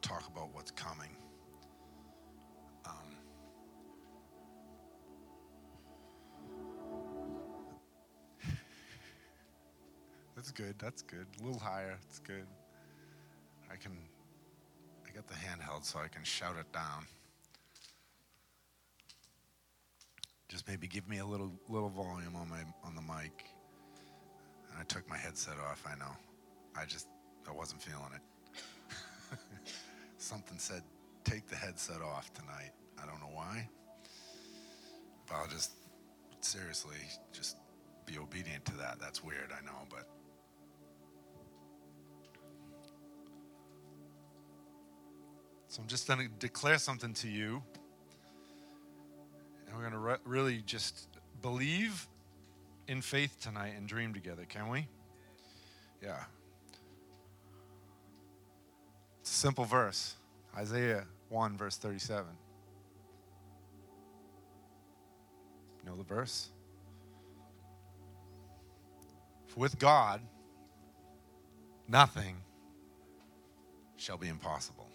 [0.00, 1.10] to talk about what's coming.
[2.84, 3.16] Um,
[10.36, 10.74] that's good.
[10.78, 11.26] That's good.
[11.40, 11.98] A little higher.
[12.08, 12.46] It's good.
[13.70, 13.92] I can.
[15.06, 17.06] I got the handheld so I can shout it down.
[20.48, 23.44] Just maybe give me a little little volume on my on the mic.
[24.70, 25.84] And I took my headset off.
[25.90, 26.12] I know.
[26.76, 27.08] I just
[27.48, 28.35] I wasn't feeling it.
[30.26, 30.82] Something said
[31.22, 32.72] take the headset off tonight.
[33.00, 33.68] I don't know why.
[35.28, 35.70] But I'll just
[36.40, 36.96] seriously
[37.32, 37.56] just
[38.06, 38.98] be obedient to that.
[38.98, 40.08] That's weird, I know, but
[45.68, 47.62] So I'm just going to declare something to you.
[49.66, 51.06] And we're going to re- really just
[51.40, 52.08] believe
[52.88, 54.88] in faith tonight and dream together, can we?
[56.02, 56.24] Yeah.
[59.20, 60.14] It's a simple verse
[60.56, 62.24] Isaiah 1, verse 37.
[65.82, 66.48] You know the verse?
[69.48, 70.22] For with God,
[71.88, 72.36] nothing
[73.96, 74.88] shall be impossible.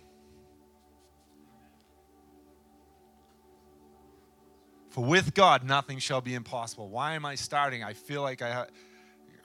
[4.89, 6.89] For with God, nothing shall be impossible.
[6.89, 7.83] Why am I starting?
[7.83, 8.69] I feel like I have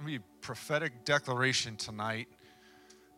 [0.06, 2.28] a prophetic declaration tonight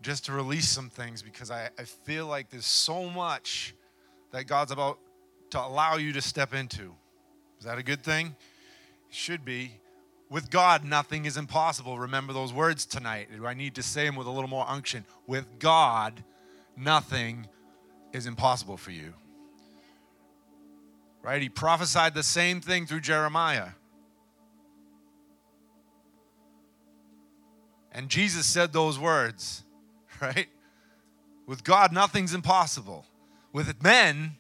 [0.03, 3.75] just to release some things because I, I feel like there's so much
[4.33, 4.99] that God's about
[5.51, 6.95] to allow you to step into.
[7.59, 8.37] Is that a good thing?
[9.09, 9.73] It should be.
[10.31, 11.99] With God, nothing is impossible.
[11.99, 13.29] Remember those words tonight.
[13.35, 15.05] Do I need to say them with a little more unction.
[15.27, 16.23] With God,
[16.77, 17.47] nothing
[18.13, 19.15] is impossible for you.
[21.23, 21.41] Right?
[21.41, 23.71] He prophesied the same thing through Jeremiah.
[27.91, 29.65] And Jesus said those words,
[30.22, 30.48] right?
[31.47, 33.06] With God, nothing's impossible.
[33.52, 34.33] With men,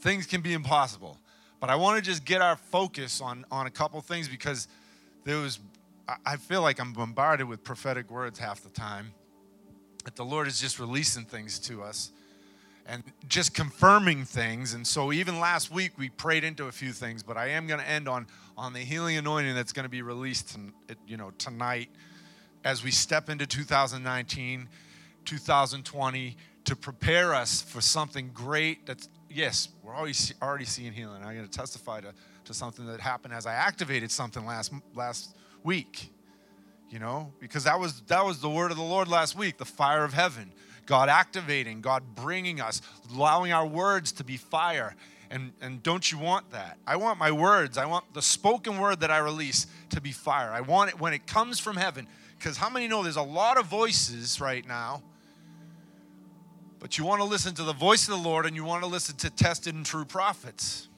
[0.00, 1.18] things can be impossible.
[1.60, 4.68] But I want to just get our focus on, on a couple things because
[5.24, 5.60] there was,
[6.26, 9.12] I feel like I'm bombarded with prophetic words half the time.
[10.04, 12.10] That the Lord is just releasing things to us
[12.86, 14.74] and just confirming things.
[14.74, 17.78] And so even last week we prayed into a few things, but I am going
[17.78, 18.26] to end on
[18.56, 20.58] on the healing anointing that's going to be released,
[21.06, 21.88] you know, tonight
[22.64, 24.68] as we step into 2019,
[25.24, 28.86] 2020 to prepare us for something great.
[28.86, 31.22] That's yes, we're always already seeing healing.
[31.24, 32.12] I'm going to testify to
[32.44, 36.10] to something that happened as I activated something last last week.
[36.90, 39.64] You know, because that was that was the word of the Lord last week, the
[39.64, 40.52] fire of heaven
[40.86, 42.82] God activating, God bringing us,
[43.14, 44.94] allowing our words to be fire.
[45.30, 46.76] And, and don't you want that?
[46.86, 50.50] I want my words, I want the spoken word that I release to be fire.
[50.50, 52.06] I want it when it comes from heaven.
[52.42, 55.00] Because how many know there's a lot of voices right now?
[56.80, 58.88] But you want to listen to the voice of the Lord and you want to
[58.88, 60.88] listen to tested and true prophets.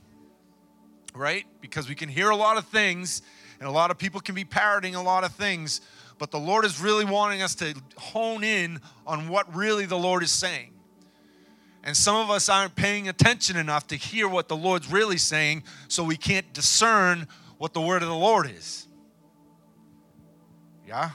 [1.14, 1.44] Right?
[1.60, 3.20] Because we can hear a lot of things
[3.60, 5.82] and a lot of people can be parroting a lot of things,
[6.18, 10.22] but the Lord is really wanting us to hone in on what really the Lord
[10.22, 10.72] is saying.
[11.82, 15.64] And some of us aren't paying attention enough to hear what the Lord's really saying,
[15.88, 17.28] so we can't discern
[17.58, 18.88] what the word of the Lord is.
[20.88, 21.10] Yeah?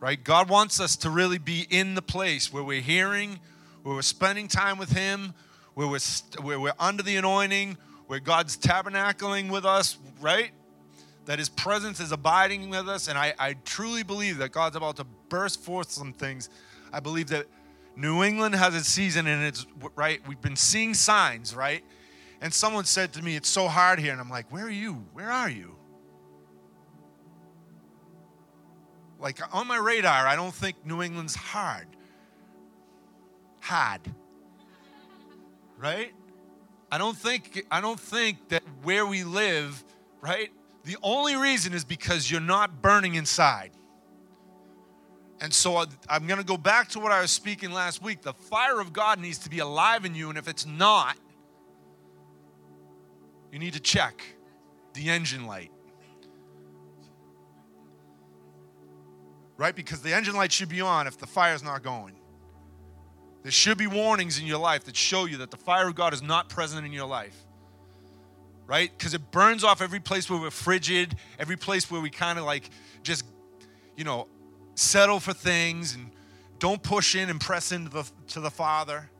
[0.00, 0.22] Right?
[0.22, 3.40] God wants us to really be in the place where we're hearing,
[3.82, 5.34] where we're spending time with Him,
[5.74, 5.98] where we're,
[6.40, 7.76] where we're under the anointing,
[8.06, 10.52] where God's tabernacling with us, right?
[11.28, 13.06] that His presence is abiding with us.
[13.06, 16.48] And I, I truly believe that God's about to burst forth some things.
[16.90, 17.44] I believe that
[17.96, 20.26] New England has a season and it's right.
[20.26, 21.84] We've been seeing signs, right?
[22.40, 24.12] And someone said to me, It's so hard here.
[24.12, 25.04] And I'm like, Where are you?
[25.12, 25.76] Where are you?
[29.18, 31.86] Like on my radar, I don't think New England's hard.
[33.60, 34.00] Hard.
[35.76, 36.12] Right?
[36.90, 39.84] I don't think I don't think that where we live,
[40.20, 40.50] right,
[40.84, 43.72] the only reason is because you're not burning inside.
[45.40, 48.22] And so uh, I'm going to go back to what I was speaking last week.
[48.22, 50.30] The fire of God needs to be alive in you.
[50.30, 51.16] And if it's not,
[53.52, 54.22] you need to check
[54.94, 55.70] the engine light.
[59.58, 59.76] Right?
[59.76, 62.14] Because the engine light should be on if the fire's not going.
[63.42, 66.14] There should be warnings in your life that show you that the fire of God
[66.14, 67.44] is not present in your life
[68.68, 68.90] right?
[68.96, 72.44] Because it burns off every place where we're frigid, every place where we kind of
[72.44, 72.70] like
[73.02, 73.24] just,
[73.96, 74.28] you know,
[74.76, 76.10] settle for things and
[76.60, 79.10] don't push in and press into the to the Father,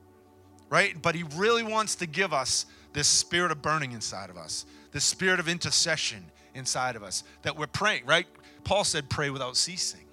[0.69, 1.01] right?
[1.01, 5.03] But He really wants to give us this spirit of burning inside of us, this
[5.03, 8.27] spirit of intercession inside of us that we're praying, right?
[8.63, 10.05] Paul said, pray without ceasing,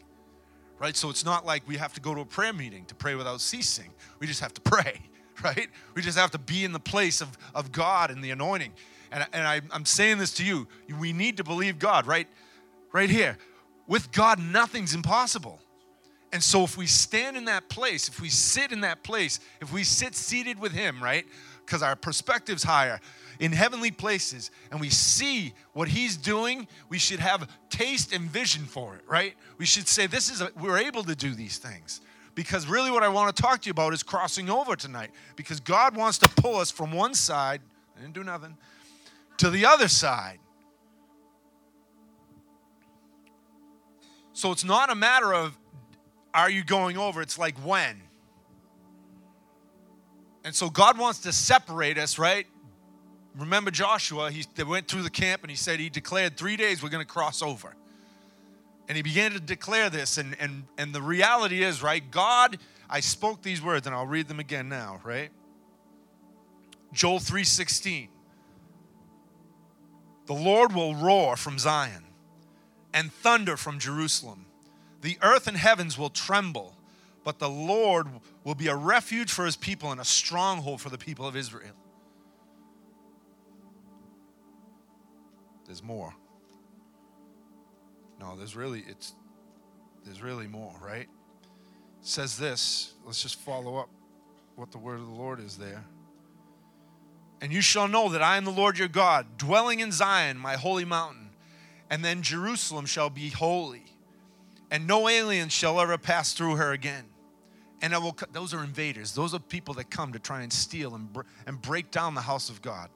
[0.79, 0.97] right?
[0.97, 3.41] So it's not like we have to go to a prayer meeting to pray without
[3.41, 3.91] ceasing.
[4.19, 5.01] We just have to pray,
[5.45, 5.69] right?
[5.95, 8.73] We just have to be in the place of, of God and the anointing.
[9.11, 10.67] And, and I, I'm saying this to you.
[10.99, 12.29] We need to believe God, right?
[12.93, 13.39] Right here.
[13.87, 15.61] With God, nothing's impossible.
[16.33, 19.73] And so if we stand in that place, if we sit in that place, if
[19.73, 21.25] we sit seated with Him, right?
[21.65, 23.01] Because our perspective's higher
[23.39, 28.65] in heavenly places and we see what He's doing, we should have taste and vision
[28.65, 29.35] for it, right?
[29.59, 32.01] We should say, This is, a, we're able to do these things.
[32.35, 35.11] Because really, what I want to talk to you about is crossing over tonight.
[35.37, 37.63] Because God wants to pull us from one side,
[37.97, 38.57] I didn't do nothing,
[39.39, 40.39] to the other side.
[44.35, 45.57] So it's not a matter of
[46.35, 48.03] are you going over, it's like when.
[50.45, 52.47] And so God wants to separate us, right?
[53.37, 56.89] Remember Joshua, he went through the camp and he said he declared three days we're
[56.89, 57.75] going to cross over.
[58.89, 63.01] And he began to declare this, and, and, and the reality is, right, God, I
[63.01, 65.31] spoke these words, and I'll read them again now, right?
[66.93, 68.09] Joel 3:16.
[70.27, 72.05] The Lord will roar from Zion
[72.93, 74.47] and thunder from Jerusalem.
[75.03, 76.75] The earth and heavens will tremble,
[77.23, 78.09] but the Lord
[78.43, 81.75] will be a refuge for his people and a stronghold for the people of Israel.
[85.67, 86.15] There's more.
[88.19, 89.13] No, there's really it's
[90.05, 91.09] there's really more, right?
[92.01, 92.95] It says this.
[93.05, 93.91] Let's just follow up
[94.55, 95.85] what the word of the Lord is there.
[97.41, 100.55] And you shall know that I am the Lord your God, dwelling in Zion, my
[100.55, 101.31] holy mountain.
[101.91, 103.85] And then Jerusalem shall be holy,
[104.71, 107.05] and no alien shall ever pass through her again.
[107.83, 109.13] And I will, those are invaders.
[109.13, 111.09] Those are people that come to try and steal and,
[111.47, 112.89] and break down the house of God.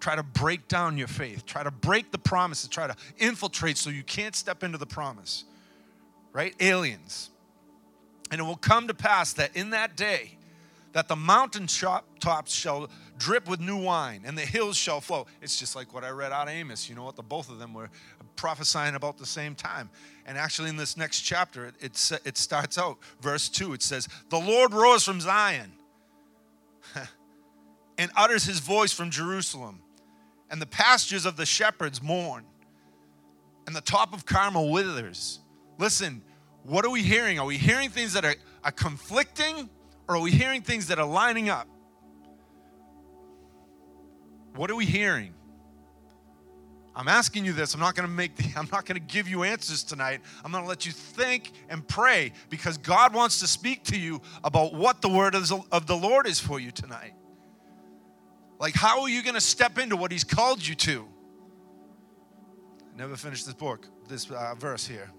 [0.00, 1.46] Try to break down your faith.
[1.46, 2.68] Try to break the promises.
[2.68, 5.44] Try to infiltrate so you can't step into the promise.
[6.32, 6.54] Right?
[6.60, 7.30] Aliens.
[8.30, 10.38] And it will come to pass that in that day,
[10.92, 12.88] that the mountain tops shall
[13.18, 15.26] drip with new wine and the hills shall flow.
[15.42, 16.88] It's just like what I read out of Amos.
[16.88, 17.16] You know what?
[17.16, 17.90] The both of them were
[18.36, 19.90] prophesying about the same time.
[20.26, 24.08] And actually, in this next chapter, it, it, it starts out, verse 2, it says,
[24.30, 25.72] The Lord roars from Zion
[27.98, 29.80] and utters his voice from Jerusalem,
[30.50, 32.44] and the pastures of the shepherds mourn,
[33.66, 35.40] and the top of Carmel withers.
[35.78, 36.22] Listen,
[36.64, 37.38] what are we hearing?
[37.38, 39.70] Are we hearing things that are, are conflicting?
[40.08, 41.68] Or are we hearing things that are lining up?
[44.56, 45.32] What are we hearing?
[46.96, 47.74] I'm asking you this.
[47.74, 50.20] I'm not going to make the, I'm not going to give you answers tonight.
[50.44, 54.20] I'm going to let you think and pray because God wants to speak to you
[54.42, 57.14] about what the word of the Lord is for you tonight.
[58.60, 61.08] Like how are you going to step into what he's called you to?
[62.94, 65.10] I never finished this book, this uh, verse here.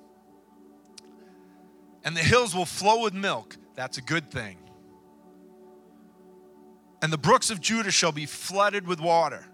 [2.03, 3.57] And the hills will flow with milk.
[3.75, 4.57] That's a good thing
[7.01, 9.45] and the brooks of Judah shall be flooded with water.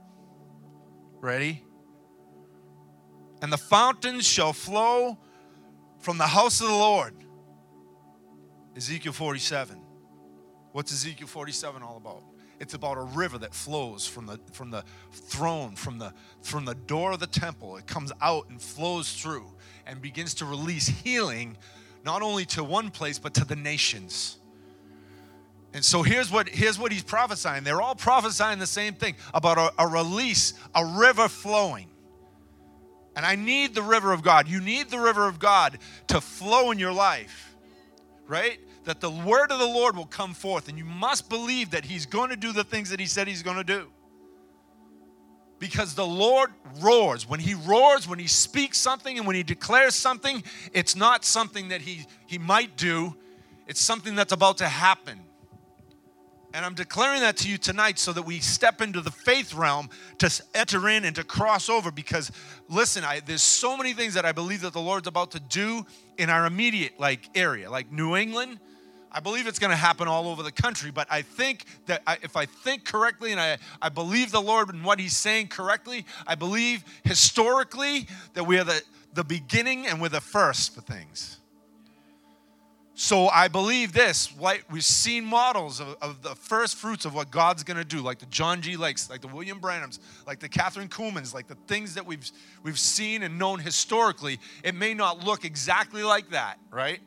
[1.21, 1.63] Ready?
[3.41, 5.17] And the fountains shall flow
[5.99, 7.13] from the house of the Lord.
[8.75, 9.81] Ezekiel 47.
[10.73, 12.23] What's Ezekiel 47 all about?
[12.59, 16.73] It's about a river that flows from the from the throne, from the from the
[16.73, 17.77] door of the temple.
[17.77, 19.45] It comes out and flows through
[19.85, 21.57] and begins to release healing
[22.03, 24.39] not only to one place but to the nations.
[25.73, 27.63] And so here's what here's what he's prophesying.
[27.63, 31.89] They're all prophesying the same thing about a, a, release, a river flowing.
[33.15, 34.47] And I need the river of God.
[34.47, 37.55] You need the river of God to flow in your life.
[38.27, 38.59] Right?
[38.87, 42.05] That the word of the Lord will come forth and you must believe that he's
[42.05, 43.91] going to do the things that he said he's going to do.
[45.59, 46.51] Because the Lord
[46.81, 47.27] roars.
[47.27, 50.41] When he roars, when he speaks something and when he declares something,
[50.71, 53.13] it's not something that he he might do.
[53.67, 55.19] It's something that's about to happen.
[56.53, 59.89] And I'm declaring that to you tonight so that we step into the faith realm
[60.19, 61.91] to enter in and to cross over.
[61.91, 62.31] Because
[62.69, 65.85] listen, I, there's so many things that I believe that the Lord's about to do
[66.17, 68.59] in our immediate like area, like New England.
[69.11, 72.17] I believe it's going to happen all over the country, but I think that I,
[72.21, 76.05] if I think correctly and I, I believe the Lord and what He's saying correctly,
[76.25, 78.81] I believe historically that we are the,
[79.13, 81.37] the beginning and we're the first for things.
[82.99, 84.33] So I believe this.
[84.71, 88.17] We've seen models of, of the first fruits of what God's going to do, like
[88.17, 88.75] the John G.
[88.75, 92.27] Lakes, like the William Branhams, like the Kathryn Kuhlmans, like the things that we've
[92.63, 94.39] we've seen and known historically.
[94.63, 96.99] It may not look exactly like that, right?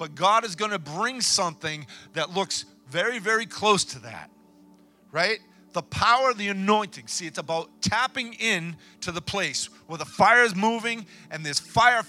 [0.00, 4.30] But God is going to bring something that looks very, very close to that,
[5.12, 5.40] right?
[5.74, 7.06] The power of the anointing.
[7.06, 11.60] See, it's about tapping in to the place where the fire is moving and there's
[11.60, 12.02] fire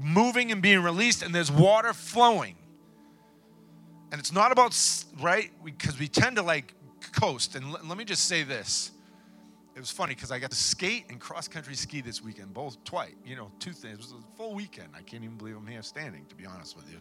[0.00, 2.54] moving and being released, and there's water flowing.
[4.12, 4.78] And it's not about,
[5.20, 5.50] right?
[5.64, 6.74] Because we tend to like
[7.10, 7.56] coast.
[7.56, 8.92] And let me just say this.
[9.74, 12.82] It was funny because I got to skate and cross country ski this weekend, both
[12.84, 13.94] twice, you know, two things.
[13.94, 14.90] It was a full weekend.
[14.94, 16.98] I can't even believe I'm here standing, to be honest with you.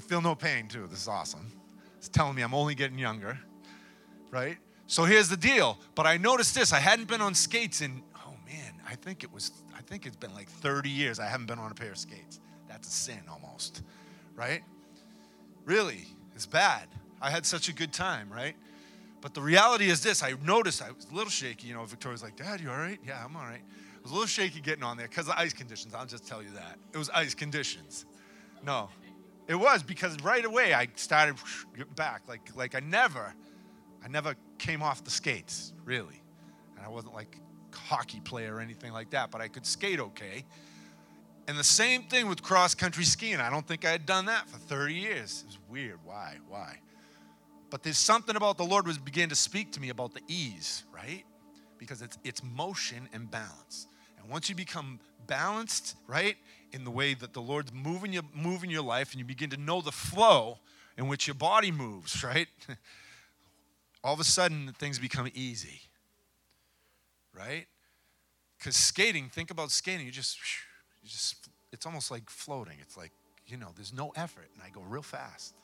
[0.00, 0.86] I feel no pain, too.
[0.86, 1.52] This is awesome.
[1.98, 3.38] It's telling me I'm only getting younger,
[4.30, 4.56] right?
[4.86, 5.78] So here's the deal.
[5.94, 6.72] But I noticed this.
[6.72, 10.16] I hadn't been on skates in, oh man, I think it was, I think it's
[10.16, 12.40] been like 30 years I haven't been on a pair of skates.
[12.66, 13.82] That's a sin almost,
[14.34, 14.62] right?
[15.66, 16.88] Really, it's bad.
[17.20, 18.56] I had such a good time, right?
[19.20, 21.68] But the reality is this I noticed I was a little shaky.
[21.68, 22.98] You know, Victoria's like, Dad, you all right?
[23.06, 23.60] Yeah, I'm all right.
[23.60, 25.94] I was a little shaky getting on there because of ice conditions.
[25.94, 26.78] I'll just tell you that.
[26.94, 28.06] It was ice conditions.
[28.64, 28.88] No,
[29.50, 31.34] it was because right away I started
[31.96, 33.34] back like like I never,
[34.02, 36.22] I never came off the skates really,
[36.76, 37.36] and I wasn't like
[37.72, 40.44] a hockey player or anything like that, but I could skate okay.
[41.48, 43.40] And the same thing with cross country skiing.
[43.40, 45.42] I don't think I had done that for 30 years.
[45.42, 45.98] It was weird.
[46.04, 46.36] Why?
[46.48, 46.78] Why?
[47.70, 50.84] But there's something about the Lord was began to speak to me about the ease,
[50.94, 51.24] right?
[51.76, 53.88] Because it's it's motion and balance.
[54.20, 56.36] And once you become balanced, right,
[56.72, 59.56] in the way that the Lord's moving you moving your life, and you begin to
[59.56, 60.58] know the flow
[60.98, 62.48] in which your body moves, right?
[64.04, 65.80] All of a sudden things become easy.
[67.32, 67.66] Right?
[68.58, 70.36] Because skating, think about skating, you just
[71.02, 72.76] you just it's almost like floating.
[72.82, 73.12] It's like,
[73.46, 75.54] you know, there's no effort, and I go real fast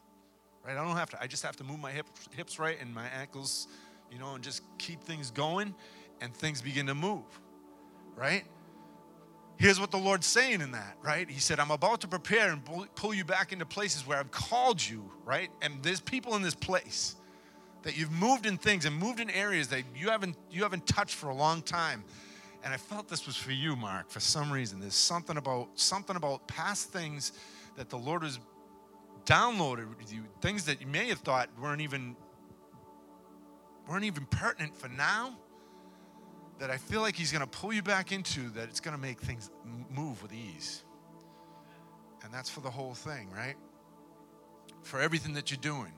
[0.66, 0.76] right?
[0.76, 2.06] I don't have to, I just have to move my hip,
[2.36, 3.68] hips right and my ankles,
[4.10, 5.74] you know, and just keep things going
[6.20, 7.24] and things begin to move,
[8.16, 8.44] right?
[9.58, 11.28] Here's what the Lord's saying in that, right?
[11.28, 12.62] He said, I'm about to prepare and
[12.94, 15.50] pull you back into places where I've called you, right?
[15.62, 17.16] And there's people in this place
[17.82, 21.14] that you've moved in things and moved in areas that you haven't you haven't touched
[21.14, 22.04] for a long time.
[22.64, 24.80] And I felt this was for you, Mark, for some reason.
[24.80, 27.32] There's something about something about past things
[27.76, 28.38] that the Lord has
[29.26, 32.16] downloaded you things that you may have thought weren't even
[33.88, 35.36] weren't even pertinent for now
[36.58, 39.00] that I feel like he's going to pull you back into that it's going to
[39.00, 39.50] make things
[39.90, 40.84] move with ease.
[42.24, 43.56] And that's for the whole thing, right?
[44.82, 45.92] For everything that you're doing.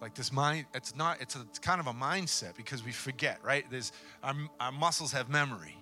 [0.00, 3.38] Like this mind, it's not, it's, a, it's kind of a mindset because we forget,
[3.44, 3.64] right?
[3.70, 3.92] There's,
[4.22, 5.76] our, our muscles have memory,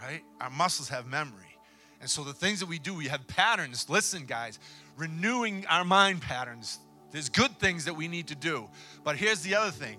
[0.00, 0.22] right?
[0.40, 1.58] Our muscles have memory.
[2.00, 3.90] And so the things that we do, we have patterns.
[3.90, 4.60] Listen, guys,
[4.96, 6.78] renewing our mind patterns.
[7.10, 8.68] There's good things that we need to do.
[9.04, 9.98] But here's the other thing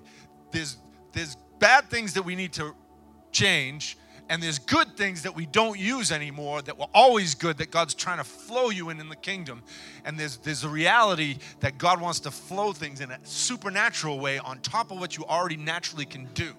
[0.51, 0.77] there's,
[1.11, 2.75] there's bad things that we need to
[3.31, 7.71] change, and there's good things that we don't use anymore that were always good that
[7.71, 9.63] God's trying to flow you in in the kingdom.
[10.03, 14.39] And there's, there's a reality that God wants to flow things in a supernatural way
[14.39, 16.53] on top of what you already naturally can do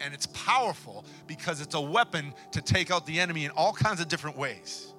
[0.00, 4.00] and it's powerful because it's a weapon to take out the enemy in all kinds
[4.00, 4.92] of different ways.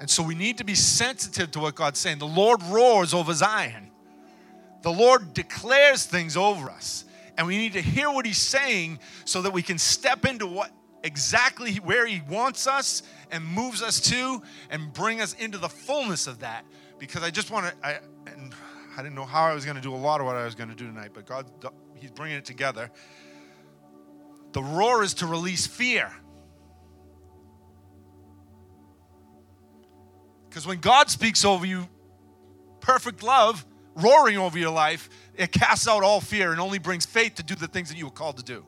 [0.00, 2.18] And so we need to be sensitive to what God's saying.
[2.18, 3.89] The Lord roars over Zion.
[4.82, 7.04] The Lord declares things over us.
[7.36, 10.70] And we need to hear what he's saying so that we can step into what
[11.02, 16.26] exactly where he wants us and moves us to and bring us into the fullness
[16.26, 16.64] of that.
[16.98, 18.00] Because I just want to I
[18.96, 20.54] I didn't know how I was going to do a lot of what I was
[20.54, 21.46] going to do tonight, but God
[21.94, 22.90] he's bringing it together.
[24.52, 26.10] The roar is to release fear.
[30.48, 31.88] Because when God speaks over you,
[32.80, 33.64] perfect love,
[34.02, 37.54] roaring over your life, it casts out all fear and only brings faith to do
[37.54, 38.64] the things that you were called to do.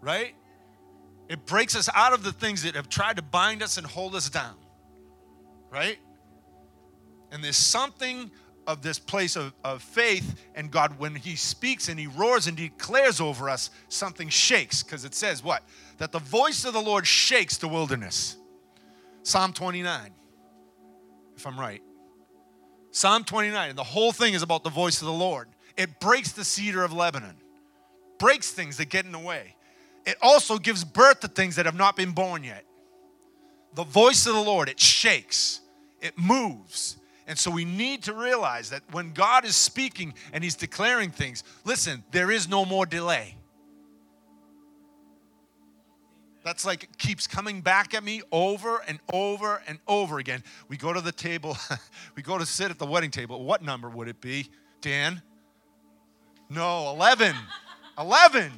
[0.00, 0.34] Right?
[1.28, 4.14] It breaks us out of the things that have tried to bind us and hold
[4.14, 4.56] us down.
[5.70, 5.98] Right?
[7.30, 8.30] And there's something
[8.66, 12.56] of this place of, of faith and God, when He speaks and He roars and
[12.56, 14.82] declares over us, something shakes.
[14.82, 15.62] Because it says what?
[15.98, 18.36] That the voice of the Lord shakes the wilderness.
[19.22, 20.12] Psalm 29,
[21.36, 21.82] if I'm right.
[22.92, 25.48] Psalm 29, and the whole thing is about the voice of the Lord.
[25.76, 27.36] It breaks the cedar of Lebanon,
[28.18, 29.54] breaks things that get in the way.
[30.04, 32.64] It also gives birth to things that have not been born yet.
[33.74, 35.60] The voice of the Lord, it shakes,
[36.00, 36.96] it moves,
[37.30, 41.44] and so we need to realize that when God is speaking and He's declaring things,
[41.64, 43.36] listen, there is no more delay.
[46.42, 50.42] That's like keeps coming back at me over and over and over again.
[50.68, 51.56] We go to the table,
[52.16, 53.42] we go to sit at the wedding table.
[53.44, 54.48] What number would it be,
[54.80, 55.22] Dan?
[56.48, 57.36] No, 11.
[57.98, 58.52] 11.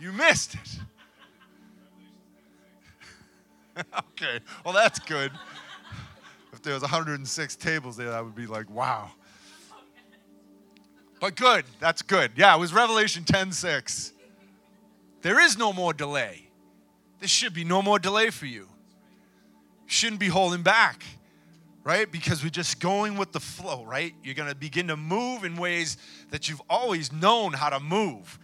[0.00, 0.78] You missed it.
[3.98, 5.30] okay, well, that's good
[6.58, 9.12] if there was 106 tables there, I would be like, wow.
[11.20, 12.32] But good, that's good.
[12.34, 14.12] Yeah, it was Revelation 10 6.
[15.22, 16.47] There is no more delay.
[17.18, 18.62] There should be no more delay for you.
[18.62, 21.02] You shouldn't be holding back,
[21.82, 22.10] right?
[22.10, 24.14] Because we're just going with the flow, right?
[24.22, 25.96] You're going to begin to move in ways
[26.30, 28.38] that you've always known how to move.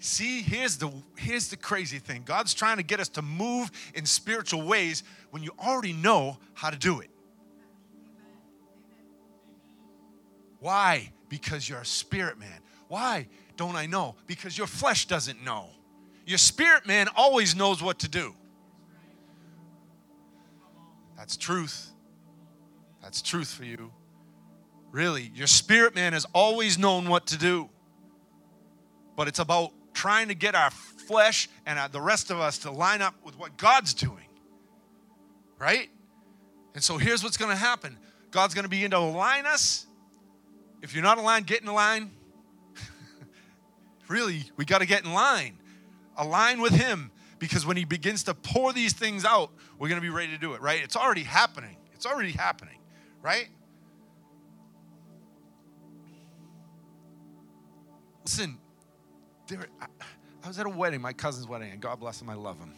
[0.00, 2.22] See, here's the here's the crazy thing.
[2.24, 6.70] God's trying to get us to move in spiritual ways when you already know how
[6.70, 7.10] to do it.
[10.58, 11.12] Why?
[11.28, 12.60] Because you're a spirit man.
[12.88, 14.14] Why don't I know?
[14.26, 15.68] Because your flesh doesn't know.
[16.30, 18.36] Your spirit man always knows what to do.
[21.16, 21.90] That's truth.
[23.02, 23.90] That's truth for you.
[24.92, 27.68] Really, your spirit man has always known what to do.
[29.16, 33.02] But it's about trying to get our flesh and the rest of us to line
[33.02, 34.28] up with what God's doing.
[35.58, 35.90] Right?
[36.74, 37.98] And so here's what's going to happen
[38.30, 39.84] God's going to begin to align us.
[40.80, 42.12] If you're not aligned, get in line.
[44.06, 45.56] really, we got to get in line.
[46.20, 50.06] Align with Him because when He begins to pour these things out, we're going to
[50.06, 50.80] be ready to do it, right?
[50.82, 51.76] It's already happening.
[51.94, 52.78] It's already happening,
[53.22, 53.48] right?
[58.24, 58.58] Listen,
[59.48, 59.86] there, I,
[60.44, 62.72] I was at a wedding, my cousin's wedding, and God bless him, I love him.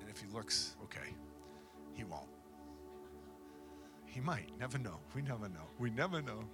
[0.00, 1.14] And if he looks okay,
[1.94, 2.28] he won't.
[4.06, 4.48] He might.
[4.60, 4.98] Never know.
[5.14, 5.66] We never know.
[5.78, 6.44] We never know.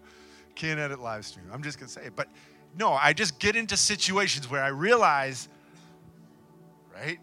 [0.54, 1.46] Can't edit live stream.
[1.52, 2.16] I'm just going to say it.
[2.16, 2.28] But
[2.78, 5.48] no, I just get into situations where I realize,
[6.94, 7.18] right?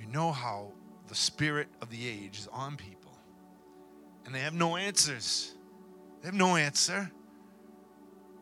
[0.00, 0.72] You know how
[1.08, 3.12] the spirit of the age is on people,
[4.24, 5.54] and they have no answers.
[6.20, 7.10] They have no answer.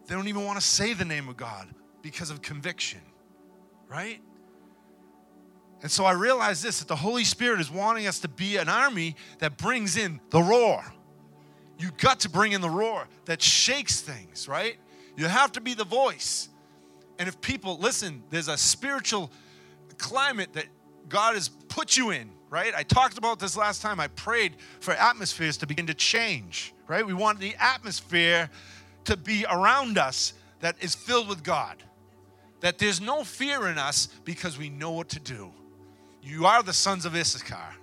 [0.07, 1.69] They don't even want to say the name of God
[2.03, 3.01] because of conviction,
[3.89, 4.21] right?
[5.83, 8.69] And so I realize this that the Holy Spirit is wanting us to be an
[8.69, 10.85] army that brings in the roar.
[11.83, 14.77] You got to bring in the roar that shakes things, right?
[15.17, 16.49] You have to be the voice.
[17.19, 19.33] And if people, listen, there's a spiritual
[19.99, 20.67] climate that
[21.09, 22.73] God has put you in, right?
[22.73, 23.99] I talked about this last time.
[23.99, 27.05] I prayed for atmospheres to begin to change, right?
[27.05, 28.49] We want the atmosphere
[29.07, 31.83] to be around us that is filled with God.
[32.61, 35.51] That there's no fear in us because we know what to do.
[36.23, 37.75] You are the sons of Issachar.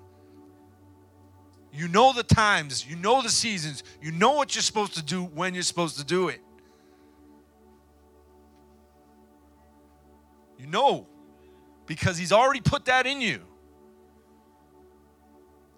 [1.71, 5.23] You know the times, you know the seasons, you know what you're supposed to do
[5.23, 6.41] when you're supposed to do it.
[10.57, 11.07] You know
[11.85, 13.41] because he's already put that in you.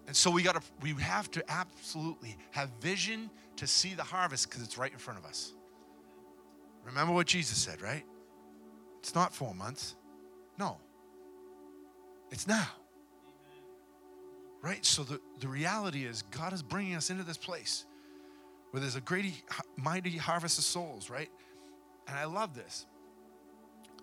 [0.07, 4.49] And so we got to we have to absolutely have vision to see the harvest
[4.49, 5.53] because it's right in front of us.
[6.83, 8.03] Remember what Jesus said, right?
[8.99, 9.95] It's not 4 months.
[10.57, 10.79] No.
[12.31, 12.67] It's now.
[14.61, 14.85] Right?
[14.85, 17.85] So the, the reality is God is bringing us into this place
[18.71, 19.43] where there's a great
[19.75, 21.29] mighty harvest of souls, right?
[22.07, 22.85] And I love this.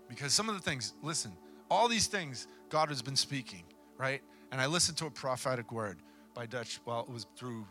[0.08, 1.32] Because some of the things, listen,
[1.70, 3.62] all these things God has been speaking,
[3.96, 4.22] right?
[4.50, 5.98] and I listened to a prophetic word
[6.34, 7.66] by Dutch, well, it was through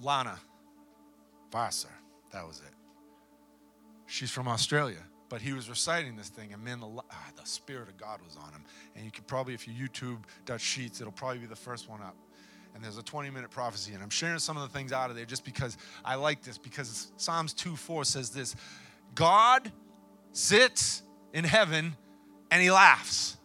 [0.00, 0.38] Lana
[1.50, 1.86] Vawser.
[2.32, 2.74] That was it.
[4.06, 7.88] She's from Australia, but he was reciting this thing, and man, the, ah, the Spirit
[7.88, 8.64] of God was on him.
[8.96, 12.00] And you could probably, if you YouTube Dutch Sheets, it'll probably be the first one
[12.02, 12.16] up.
[12.74, 15.16] And there's a 20 minute prophecy, and I'm sharing some of the things out of
[15.16, 18.54] there just because I like this, because Psalms 2 4 says this
[19.14, 19.72] God
[20.32, 21.96] sits in heaven
[22.50, 23.36] and he laughs.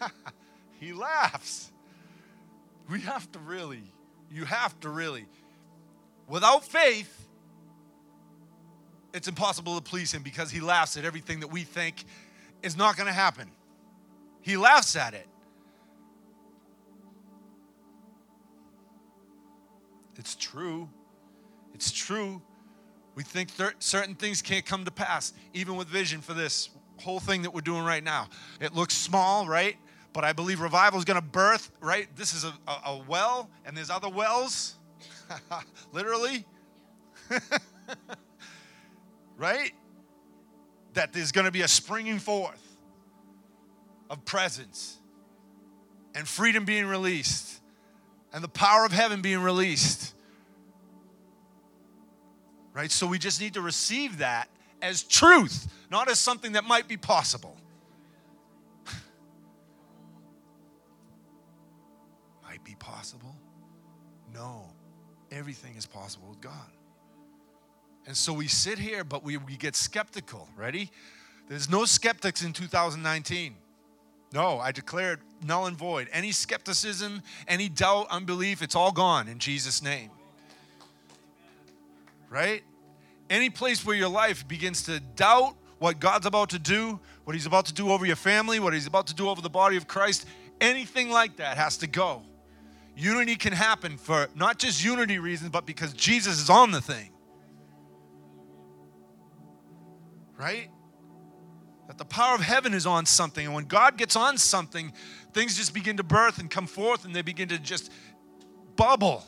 [0.80, 1.72] he laughs.
[2.90, 3.82] We have to really,
[4.30, 5.26] you have to really.
[6.28, 7.28] Without faith,
[9.14, 12.04] it's impossible to please him because he laughs at everything that we think
[12.62, 13.50] is not going to happen.
[14.40, 15.26] He laughs at it.
[20.16, 20.88] It's true.
[21.74, 22.42] It's true.
[23.14, 27.42] We think certain things can't come to pass, even with vision for this whole thing
[27.42, 28.28] that we're doing right now.
[28.60, 29.76] It looks small, right?
[30.12, 32.08] But I believe revival is going to birth, right?
[32.16, 34.75] This is a, a, a well, and there's other wells,
[35.92, 36.44] literally,
[39.36, 39.72] right?
[40.94, 42.62] That there's going to be a springing forth
[44.08, 44.98] of presence
[46.14, 47.60] and freedom being released
[48.32, 50.14] and the power of heaven being released.
[52.72, 52.90] Right?
[52.90, 54.50] So we just need to receive that
[54.82, 57.56] as truth, not as something that might be possible.
[62.42, 63.34] Might be possible?
[64.34, 64.75] No.
[65.30, 66.70] Everything is possible with God.
[68.06, 70.48] And so we sit here, but we, we get skeptical.
[70.56, 70.90] Ready?
[71.48, 73.56] There's no skeptics in 2019.
[74.32, 76.08] No, I declare it null and void.
[76.12, 80.10] Any skepticism, any doubt, unbelief, it's all gone in Jesus' name.
[82.28, 82.62] Right?
[83.30, 87.46] Any place where your life begins to doubt what God's about to do, what He's
[87.46, 89.86] about to do over your family, what He's about to do over the body of
[89.86, 90.26] Christ,
[90.60, 92.22] anything like that has to go.
[92.96, 97.10] Unity can happen for not just unity reasons, but because Jesus is on the thing.
[100.38, 100.70] Right?
[101.88, 103.44] That the power of heaven is on something.
[103.44, 104.94] And when God gets on something,
[105.34, 107.92] things just begin to birth and come forth and they begin to just
[108.76, 109.22] bubble.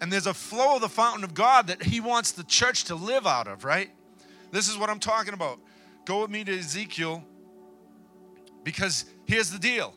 [0.00, 2.94] And there's a flow of the fountain of God that He wants the church to
[2.94, 3.90] live out of, right?
[4.50, 5.58] This is what I'm talking about.
[6.06, 7.22] Go with me to Ezekiel
[8.64, 9.94] because here's the deal.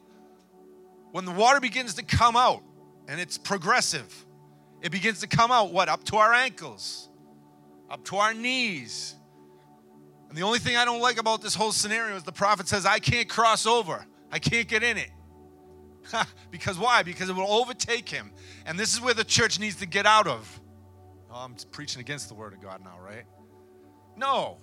[1.11, 2.63] When the water begins to come out,
[3.07, 4.25] and it's progressive,
[4.81, 5.89] it begins to come out, what?
[5.89, 7.09] Up to our ankles,
[7.89, 9.15] up to our knees.
[10.29, 12.85] And the only thing I don't like about this whole scenario is the prophet says,
[12.85, 15.09] I can't cross over, I can't get in it.
[16.51, 17.03] because why?
[17.03, 18.31] Because it will overtake him.
[18.65, 20.61] And this is where the church needs to get out of.
[21.31, 23.25] Oh, I'm preaching against the word of God now, right?
[24.15, 24.57] No.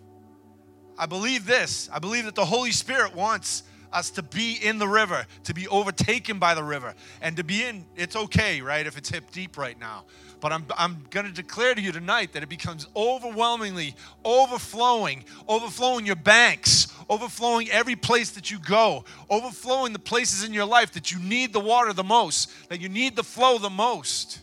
[0.99, 1.89] I believe this.
[1.93, 3.65] I believe that the Holy Spirit wants
[3.97, 7.65] us to be in the river, to be overtaken by the river, and to be
[7.65, 10.05] in, it's okay, right, if it's hip deep right now.
[10.41, 16.05] But I'm, I'm going to declare to you tonight that it becomes overwhelmingly overflowing, overflowing
[16.05, 21.11] your banks, overflowing every place that you go, overflowing the places in your life that
[21.11, 24.41] you need the water the most, that you need the flow the most.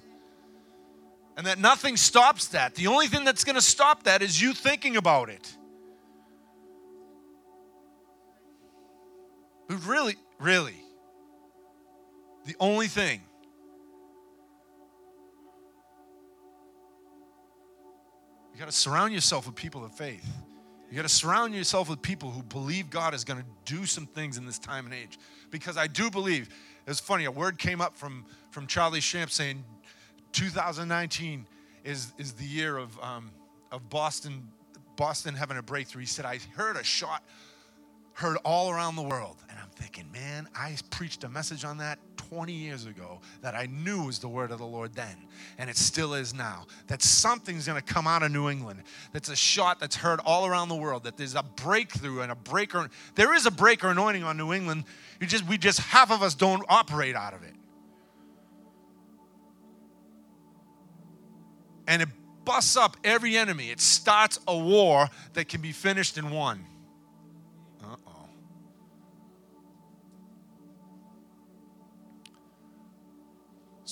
[1.38, 2.76] And that nothing stops that.
[2.76, 5.56] The only thing that's going to stop that is you thinking about it.
[9.74, 10.76] But really, really,
[12.46, 13.22] the only thing
[18.54, 20.24] you got to surround yourself with people of faith.
[20.92, 24.06] You got to surround yourself with people who believe God is going to do some
[24.06, 25.18] things in this time and age.
[25.50, 26.50] Because I do believe,
[26.86, 29.64] it's funny, a word came up from, from Charlie Shamp saying
[30.34, 31.48] 2019
[31.84, 33.32] is, is the year of, um,
[33.72, 34.50] of Boston,
[34.98, 36.02] Boston having a breakthrough.
[36.02, 37.24] He said, I heard a shot
[38.14, 39.38] heard all around the world.
[39.76, 44.20] Thinking, man, I preached a message on that 20 years ago that I knew was
[44.20, 45.16] the word of the Lord then,
[45.58, 46.68] and it still is now.
[46.88, 48.84] That something's going to come out of New England.
[49.14, 51.06] That's a shot that's heard all around the world.
[51.06, 52.88] That there's a breakthrough and a breaker.
[53.16, 54.84] There is a breaker anointing on New England.
[55.20, 57.54] You just we just half of us don't operate out of it.
[61.88, 62.10] And it
[62.46, 63.72] busts up every enemy.
[63.72, 66.66] It starts a war that can be finished in one.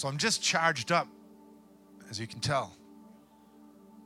[0.02, 1.08] So I'm just charged up,
[2.10, 2.76] as you can tell.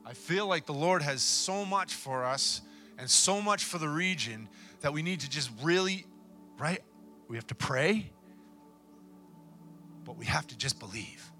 [0.05, 2.59] I feel like the Lord has so much for us
[2.97, 4.49] and so much for the region
[4.81, 6.05] that we need to just really,
[6.57, 6.81] right?
[7.29, 8.11] We have to pray,
[10.03, 11.31] but we have to just believe.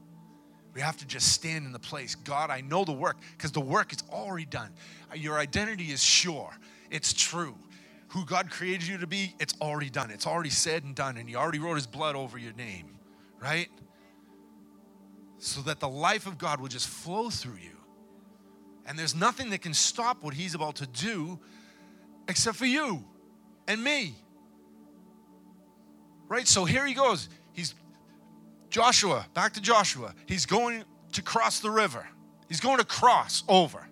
[0.74, 2.16] We have to just stand in the place.
[2.16, 4.70] God, I know the work because the work is already done.
[5.12, 6.58] Uh, your identity is sure,
[6.90, 7.58] it's true.
[8.08, 10.12] Who God created you to be, it's already done.
[10.12, 12.98] It's already said and done, and He already wrote His blood over your name,
[13.42, 13.68] right?
[15.46, 17.78] So that the life of God will just flow through you.
[18.88, 21.40] And there's nothing that can stop what He's about to do
[22.28, 23.04] except for you
[23.68, 24.16] and me.
[26.28, 26.48] Right?
[26.48, 27.30] So here he goes.
[27.54, 27.76] He's
[28.70, 30.14] Joshua, back to Joshua.
[30.26, 32.08] He's going to cross the river.
[32.50, 33.88] He's going to cross over.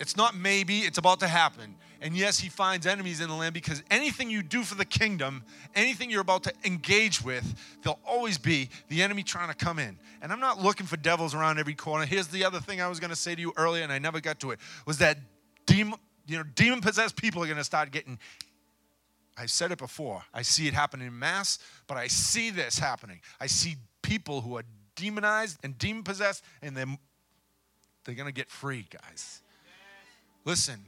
[0.00, 1.76] It's not maybe, it's about to happen.
[2.02, 5.44] And yes, he finds enemies in the land because anything you do for the kingdom,
[5.76, 9.96] anything you're about to engage with, there'll always be the enemy trying to come in.
[10.20, 12.04] And I'm not looking for devils around every corner.
[12.04, 14.20] Here's the other thing I was going to say to you earlier, and I never
[14.20, 15.16] got to it, was that
[15.64, 15.94] demon,
[16.26, 18.18] you know, demon possessed people are going to start getting.
[19.38, 20.24] I said it before.
[20.34, 23.20] I see it happening in mass, but I see this happening.
[23.40, 24.64] I see people who are
[24.96, 26.98] demonized and demon possessed, and they're,
[28.04, 29.40] they're going to get free, guys.
[30.44, 30.84] Listen,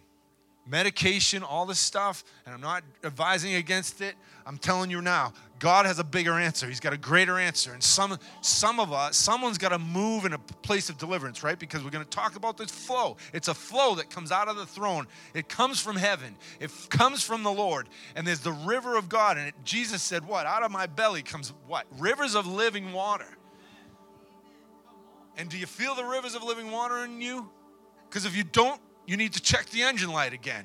[0.66, 4.14] medication, all this stuff, and I'm not advising against it.
[4.46, 6.66] I'm telling you now, God has a bigger answer.
[6.66, 7.72] He's got a greater answer.
[7.72, 11.58] And some some of us, someone's got to move in a place of deliverance, right?
[11.58, 13.16] Because we're going to talk about this flow.
[13.32, 15.06] It's a flow that comes out of the throne.
[15.32, 16.36] It comes from heaven.
[16.60, 17.88] It comes from the Lord.
[18.16, 19.38] And there's the river of God.
[19.38, 20.46] And it, Jesus said, "What?
[20.46, 21.86] Out of my belly comes what?
[21.98, 23.38] Rivers of living water."
[25.36, 27.50] And do you feel the rivers of living water in you?
[28.08, 30.64] Because if you don't you need to check the engine light again.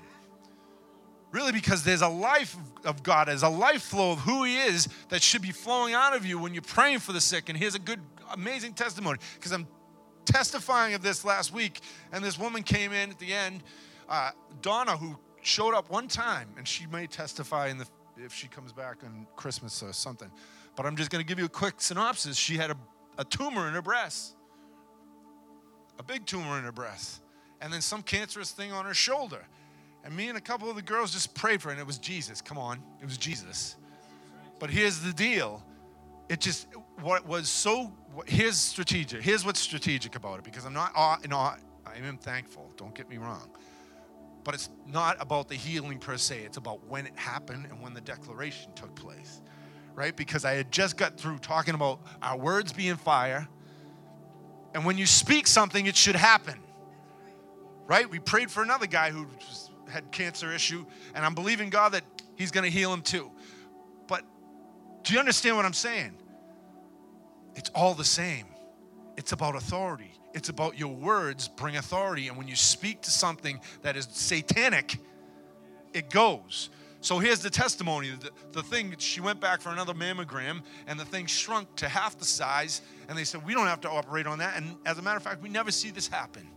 [1.31, 4.87] Really, because there's a life of God, there's a life flow of who He is
[5.09, 7.49] that should be flowing out of you when you're praying for the sick.
[7.49, 7.99] And here's a good,
[8.33, 9.67] amazing testimony because I'm
[10.25, 13.63] testifying of this last week, and this woman came in at the end,
[14.07, 17.85] uh, Donna, who showed up one time, and she may testify in the
[18.17, 20.29] if she comes back on Christmas or something.
[20.75, 22.37] But I'm just going to give you a quick synopsis.
[22.37, 22.77] She had a,
[23.17, 24.35] a tumor in her breast,
[25.97, 27.21] a big tumor in her breast,
[27.61, 29.45] and then some cancerous thing on her shoulder.
[30.03, 31.97] And me and a couple of the girls just prayed for her, and it was
[31.97, 32.41] Jesus.
[32.41, 33.75] Come on, it was Jesus.
[34.59, 35.63] But here's the deal
[36.29, 36.67] it just
[37.01, 37.91] what was so
[38.27, 41.57] here's strategic here's what's strategic about it because i'm not uh, you know i
[41.97, 43.49] am thankful don't get me wrong
[44.43, 47.93] but it's not about the healing per se it's about when it happened and when
[47.93, 49.41] the declaration took place
[49.95, 53.47] right because i had just got through talking about our words being fire
[54.75, 56.59] and when you speak something it should happen
[57.89, 59.27] right we prayed for another guy who
[59.89, 62.03] had cancer issue and i'm believing god that
[62.37, 63.29] he's going to heal him too
[64.07, 64.23] but
[65.03, 66.15] do you understand what I'm saying?
[67.55, 68.45] It's all the same.
[69.17, 70.13] It's about authority.
[70.33, 72.27] It's about your words bring authority.
[72.27, 74.97] And when you speak to something that is satanic,
[75.93, 76.69] it goes.
[77.01, 78.11] So here's the testimony.
[78.11, 82.19] The, the thing, she went back for another mammogram, and the thing shrunk to half
[82.19, 82.81] the size.
[83.07, 84.57] And they said, We don't have to operate on that.
[84.57, 86.47] And as a matter of fact, we never see this happen.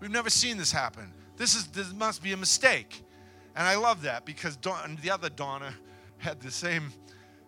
[0.00, 1.12] We've never seen this happen.
[1.36, 3.02] This, is, this must be a mistake.
[3.56, 5.72] And I love that because Dawn, the other Donna
[6.18, 6.92] had the same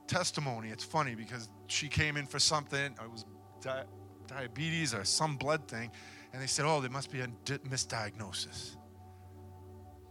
[0.07, 0.71] testimony.
[0.71, 3.25] It's funny because she came in for something, it was
[3.61, 3.85] di-
[4.27, 5.91] diabetes or some blood thing,
[6.33, 8.77] and they said, oh, there must be a di- misdiagnosis.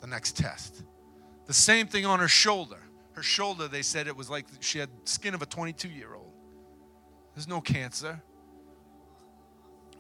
[0.01, 0.83] The next test.
[1.47, 2.79] The same thing on her shoulder.
[3.13, 6.31] Her shoulder, they said it was like she had skin of a 22 year old.
[7.35, 8.21] There's no cancer.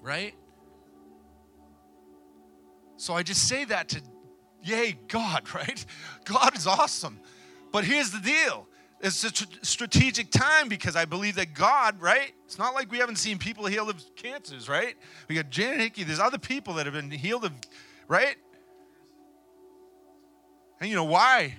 [0.01, 0.35] Right?
[2.99, 4.01] So I just say that to,
[4.61, 5.83] yay, God, right?
[6.25, 7.19] God is awesome.
[7.71, 8.67] But here's the deal
[9.01, 9.31] it's a
[9.65, 12.33] strategic time because I believe that God, right?
[12.43, 14.95] It's not like we haven't seen people healed of cancers, right?
[15.29, 16.03] We got Janet Hickey.
[16.03, 17.53] There's other people that have been healed of,
[18.09, 18.35] right?
[20.81, 21.55] And you know why?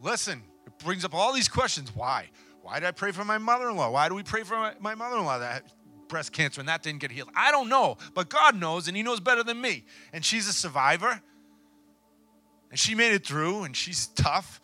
[0.00, 1.94] Listen, it brings up all these questions.
[1.94, 2.28] Why?
[2.62, 3.90] Why did I pray for my mother-in-law?
[3.92, 5.62] Why do we pray for my, my mother-in-law that
[6.08, 7.30] breast cancer and that didn't get healed?
[7.34, 9.84] I don't know, but God knows, and He knows better than me.
[10.12, 11.20] And she's a survivor,
[12.70, 14.60] and she made it through, and she's tough.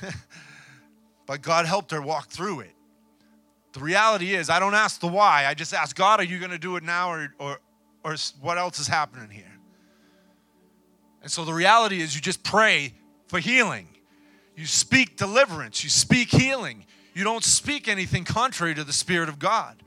[1.26, 2.74] but God helped her walk through it.
[3.72, 5.46] The reality is, I don't ask the why.
[5.46, 7.60] I just ask God, are you going to do it now or, or,
[8.04, 9.58] or what else is happening here?
[11.22, 12.94] And so the reality is, you just pray
[13.26, 13.88] for healing.
[14.56, 15.82] You speak deliverance.
[15.82, 16.86] You speak healing.
[17.14, 19.82] You don't speak anything contrary to the Spirit of God,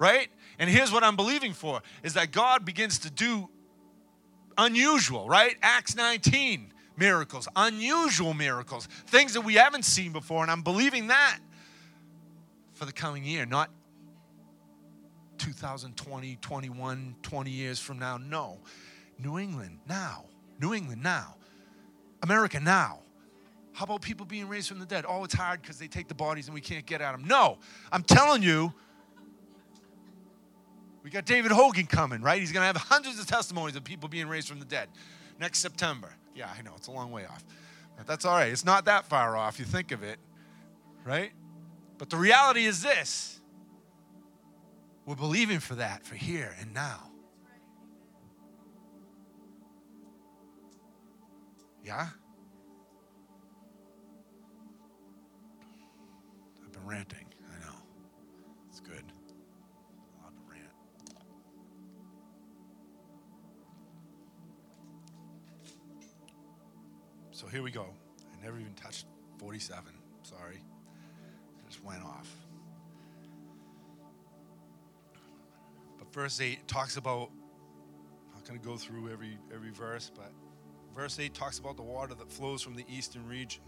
[0.00, 0.28] right?
[0.58, 3.48] And here's what I'm believing for is that God begins to do
[4.58, 5.56] unusual, right?
[5.62, 10.42] Acts 19 miracles, unusual miracles, things that we haven't seen before.
[10.42, 11.38] And I'm believing that
[12.72, 13.70] for the coming year, not
[15.38, 18.16] 2020, 21, 20 years from now.
[18.16, 18.58] No.
[19.18, 20.24] New England now.
[20.60, 21.36] New England now.
[22.22, 23.00] America now.
[23.72, 25.04] How about people being raised from the dead?
[25.06, 27.26] Oh, it's hard because they take the bodies and we can't get at them.
[27.26, 27.58] No,
[27.92, 28.74] I'm telling you,
[31.02, 32.40] we got David Hogan coming, right?
[32.40, 34.88] He's going to have hundreds of testimonies of people being raised from the dead
[35.38, 36.10] next September.
[36.34, 37.44] Yeah, I know, it's a long way off.
[37.96, 38.52] But that's all right.
[38.52, 40.18] It's not that far off, you think of it,
[41.04, 41.32] right?
[41.98, 43.40] But the reality is this
[45.06, 47.10] we're believing for that, for here and now.
[51.84, 52.08] Yeah?
[56.64, 57.29] I've been ranting.
[67.40, 67.86] So here we go.
[68.20, 69.06] I never even touched
[69.38, 69.94] 47.
[70.20, 70.56] Sorry.
[70.56, 72.28] It just went off.
[75.98, 77.30] But verse 8 talks about,
[78.28, 80.30] I'm not going to go through every, every verse, but
[80.94, 83.62] verse 8 talks about the water that flows from the eastern region.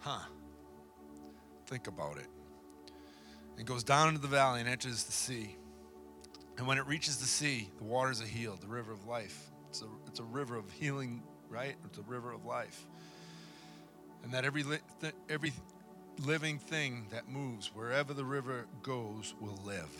[0.00, 0.20] Huh.
[1.68, 2.26] Think about it.
[3.56, 5.56] It goes down into the valley and enters the sea.
[6.58, 9.50] And when it reaches the sea, the waters are healed, the river of life.
[9.70, 11.74] It's a, it's a river of healing right?
[11.84, 12.86] It's a river of life.
[14.22, 15.52] And that every, li- th- every
[16.24, 19.90] living thing that moves, wherever the river goes, will live.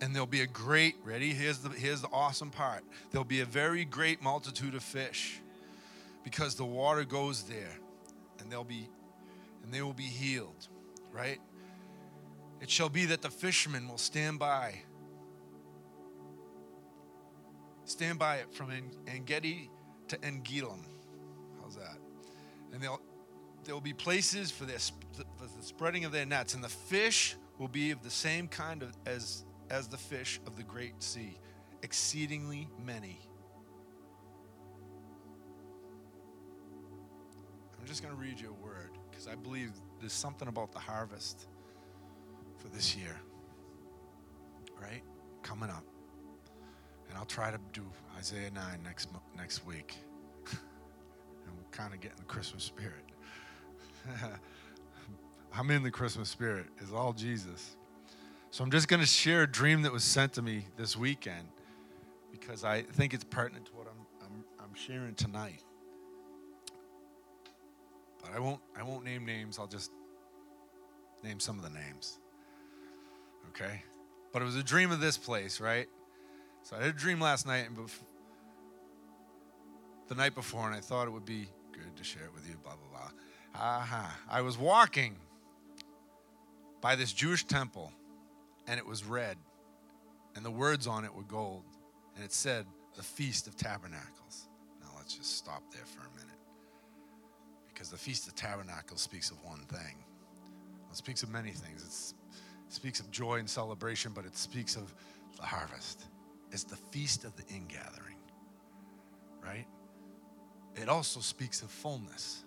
[0.00, 1.32] And there'll be a great, ready?
[1.32, 2.82] Here's the, here's the awesome part.
[3.12, 5.40] There'll be a very great multitude of fish
[6.24, 7.78] because the water goes there
[8.40, 8.88] and they'll be,
[9.62, 10.68] and they will be healed,
[11.12, 11.38] right?
[12.60, 14.82] It shall be that the fishermen will stand by
[17.92, 18.70] Stand by it from
[19.06, 19.70] Engedi
[20.08, 20.82] to Eneglaim.
[21.60, 21.98] How's that?
[22.72, 23.02] And they'll
[23.64, 27.36] there will be places for, this, for the spreading of their nets, and the fish
[27.58, 31.38] will be of the same kind of, as, as the fish of the great sea,
[31.82, 33.20] exceedingly many.
[37.78, 40.80] I'm just going to read you a word because I believe there's something about the
[40.80, 41.46] harvest
[42.56, 43.20] for this year,
[44.80, 45.02] right?
[45.42, 45.84] Coming up.
[47.12, 47.82] And I'll try to do
[48.16, 49.96] Isaiah 9 next, next week.
[50.50, 53.04] and we'll kind of get in the Christmas spirit.
[55.54, 56.68] I'm in the Christmas spirit.
[56.78, 57.76] It's all Jesus.
[58.50, 61.46] So I'm just going to share a dream that was sent to me this weekend
[62.30, 65.62] because I think it's pertinent to what I'm, I'm, I'm sharing tonight.
[68.22, 69.58] But I won't, I won't name names.
[69.58, 69.90] I'll just
[71.22, 72.20] name some of the names.
[73.50, 73.82] Okay?
[74.32, 75.90] But it was a dream of this place, right?
[76.62, 78.02] So I had a dream last night and bef-
[80.08, 82.56] the night before, and I thought it would be good to share it with you,
[82.62, 83.10] blah, blah, blah.
[83.60, 84.16] Aha.
[84.30, 85.16] I was walking
[86.80, 87.92] by this Jewish temple,
[88.66, 89.36] and it was red,
[90.36, 91.64] and the words on it were gold,
[92.14, 94.48] and it said, the Feast of Tabernacles.
[94.80, 96.38] Now let's just stop there for a minute.
[97.72, 100.04] Because the Feast of Tabernacles speaks of one thing.
[100.90, 101.82] It speaks of many things.
[101.84, 102.14] It's,
[102.68, 104.94] it speaks of joy and celebration, but it speaks of
[105.36, 106.04] the harvest.
[106.52, 108.20] It's the Feast of the Ingathering,
[109.42, 109.66] right?
[110.76, 112.44] It also speaks of fullness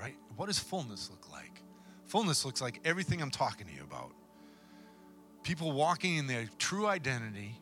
[0.00, 0.16] right?
[0.36, 1.62] What does fullness look like?
[2.06, 4.12] Fullness looks like everything I'm talking to you about.
[5.42, 7.54] People walking in their true identity,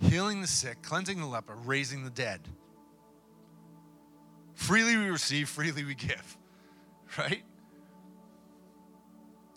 [0.00, 2.40] healing the sick, cleansing the leper, raising the dead.
[4.54, 6.36] Freely we receive, freely we give,
[7.18, 7.42] right?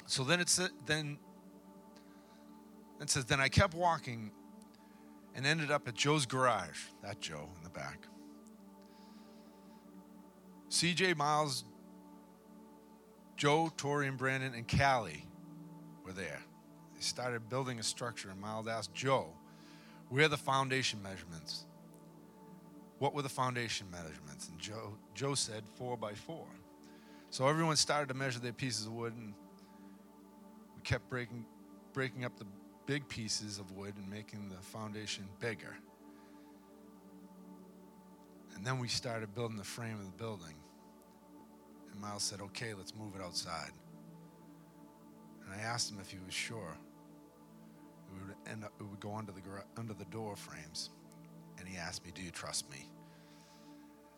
[0.08, 1.18] So then it's then
[3.02, 4.32] it says then I kept walking
[5.36, 6.80] and ended up at Joe's garage.
[7.04, 8.08] That Joe in the back.
[10.70, 11.64] CJ Miles,
[13.38, 15.28] Joe, Tori, and Brandon, and Callie
[16.04, 16.42] were there.
[16.94, 19.28] They started building a structure, and Miles asked Joe,
[20.10, 21.66] Where are the foundation measurements?
[23.00, 24.48] What were the foundation measurements?
[24.50, 26.46] And Joe, Joe said, Four by four.
[27.30, 29.34] So everyone started to measure their pieces of wood, and
[30.76, 31.46] we kept breaking,
[31.94, 32.46] breaking up the
[32.86, 35.76] big pieces of wood and making the foundation bigger.
[38.56, 40.56] And then we started building the frame of the building.
[41.92, 43.72] And Miles said, Okay, let's move it outside.
[45.44, 46.78] And I asked him if he was sure
[48.08, 49.42] it would, end up, it would go under the,
[49.78, 50.92] under the door frames.
[51.60, 52.90] And he asked me, Do you trust me?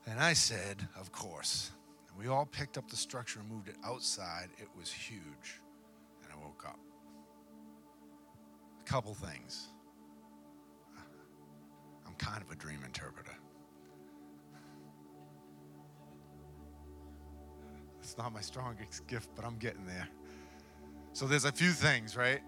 [0.05, 1.71] And I said, Of course.
[2.09, 4.49] And we all picked up the structure and moved it outside.
[4.57, 5.61] It was huge.
[6.23, 6.79] And I woke up.
[8.87, 9.67] Couple things.
[12.07, 13.33] I'm kind of a dream interpreter.
[17.99, 20.07] It's not my strongest gift, but I'm getting there.
[21.11, 22.39] So there's a few things, right?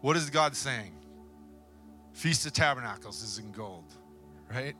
[0.00, 0.92] What is God saying?
[2.12, 3.94] Feast of Tabernacles is in gold,
[4.52, 4.74] right?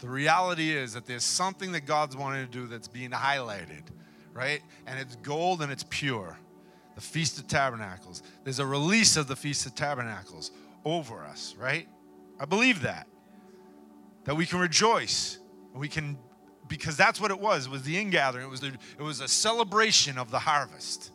[0.00, 3.84] The reality is that there's something that God's wanting to do that's being highlighted,
[4.32, 4.62] right?
[4.88, 6.36] And it's gold and it's pure.
[6.94, 8.22] The Feast of Tabernacles.
[8.44, 10.50] There's a release of the Feast of Tabernacles
[10.84, 11.88] over us, right?
[12.38, 13.06] I believe that.
[14.24, 15.38] That we can rejoice.
[15.74, 16.18] We can
[16.68, 17.66] because that's what it was.
[17.66, 18.46] It was the ingathering.
[18.46, 21.10] It was the, it was a celebration of the harvest.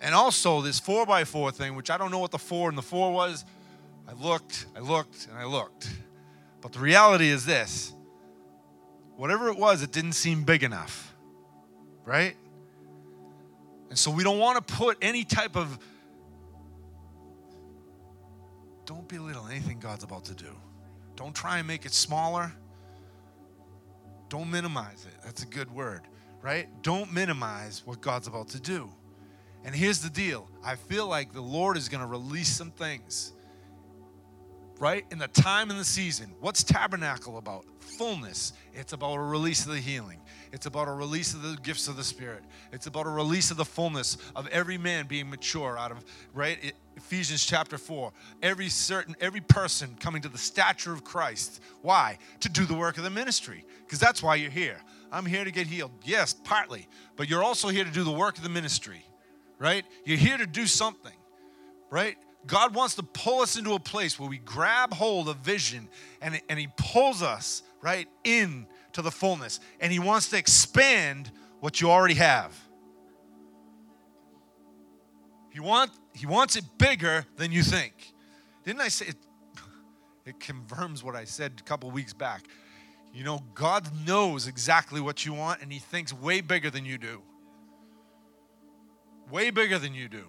[0.00, 2.76] And also this four by four thing, which I don't know what the four and
[2.76, 3.44] the four was.
[4.06, 5.88] I looked, I looked, and I looked.
[6.60, 7.92] But the reality is this
[9.16, 11.14] whatever it was, it didn't seem big enough.
[12.04, 12.36] Right?
[13.94, 15.78] And so we don't want to put any type of
[18.86, 20.50] don't belittle anything God's about to do.
[21.14, 22.52] Don't try and make it smaller.
[24.28, 25.14] Don't minimize it.
[25.24, 26.00] That's a good word,
[26.42, 26.66] right?
[26.82, 28.90] Don't minimize what God's about to do.
[29.64, 33.32] And here's the deal I feel like the Lord is going to release some things,
[34.78, 35.04] right?
[35.10, 36.34] In the time and the season.
[36.40, 37.64] What's tabernacle about?
[37.98, 38.52] Fullness.
[38.72, 40.20] It's about a release of the healing,
[40.52, 43.56] it's about a release of the gifts of the Spirit, it's about a release of
[43.56, 46.74] the fullness of every man being mature out of, right?
[46.96, 48.12] Ephesians chapter 4.
[48.42, 51.60] Every certain, every person coming to the stature of Christ.
[51.82, 52.18] Why?
[52.40, 53.64] To do the work of the ministry.
[53.84, 54.80] Because that's why you're here.
[55.12, 55.92] I'm here to get healed.
[56.04, 56.88] Yes, partly.
[57.16, 59.04] But you're also here to do the work of the ministry.
[59.58, 59.84] Right?
[60.04, 61.12] You're here to do something.
[61.90, 62.16] Right?
[62.46, 65.88] God wants to pull us into a place where we grab hold of vision
[66.20, 69.60] and, and He pulls us, right, in to the fullness.
[69.80, 71.30] And He wants to expand
[71.60, 72.54] what you already have.
[75.50, 78.12] He, want, he wants it bigger than you think.
[78.64, 79.16] Didn't I say it?
[80.26, 82.44] It confirms what I said a couple weeks back.
[83.12, 86.96] You know, God knows exactly what you want, and He thinks way bigger than you
[86.96, 87.20] do.
[89.30, 90.24] Way bigger than you do.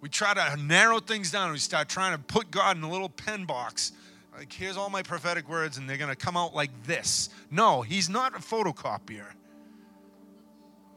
[0.00, 1.52] We try to narrow things down.
[1.52, 3.92] We start trying to put God in a little pen box.
[4.36, 7.28] Like, here's all my prophetic words, and they're going to come out like this.
[7.50, 9.26] No, He's not a photocopier.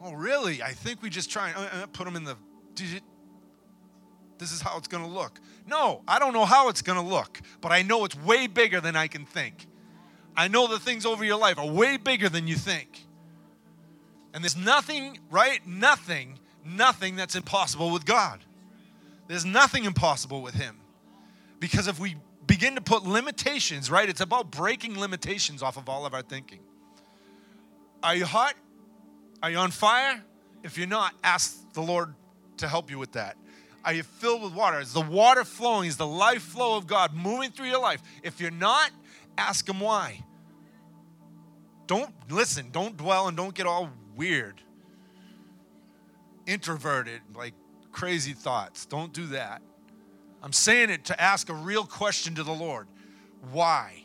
[0.02, 0.62] Oh, really?
[0.62, 2.36] I think we just try and uh, uh, put them in the.
[4.38, 5.40] This is how it's going to look.
[5.68, 8.82] No, I don't know how it's going to look, but I know it's way bigger
[8.82, 9.68] than I can think.
[10.36, 13.06] I know the things over your life are way bigger than you think.
[14.34, 15.66] And there's nothing, right?
[15.66, 18.44] Nothing, nothing that's impossible with God.
[19.28, 20.78] There's nothing impossible with Him.
[21.60, 24.08] Because if we begin to put limitations, right?
[24.08, 26.60] It's about breaking limitations off of all of our thinking.
[28.02, 28.56] Are you hot?
[29.42, 30.22] Are you on fire?
[30.64, 32.14] If you're not, ask the Lord
[32.58, 33.38] to help you with that.
[33.86, 34.80] Are you filled with water?
[34.80, 35.88] Is the water flowing?
[35.88, 38.02] Is the life flow of God moving through your life?
[38.24, 38.92] If you're not,
[39.38, 40.24] ask Him why.
[41.88, 44.62] Don't listen, don't dwell, and don't get all weird,
[46.46, 47.54] introverted, like
[47.94, 48.86] crazy thoughts.
[48.86, 49.62] Don't do that.
[50.42, 52.88] I'm saying it to ask a real question to the Lord.
[53.54, 54.04] Why?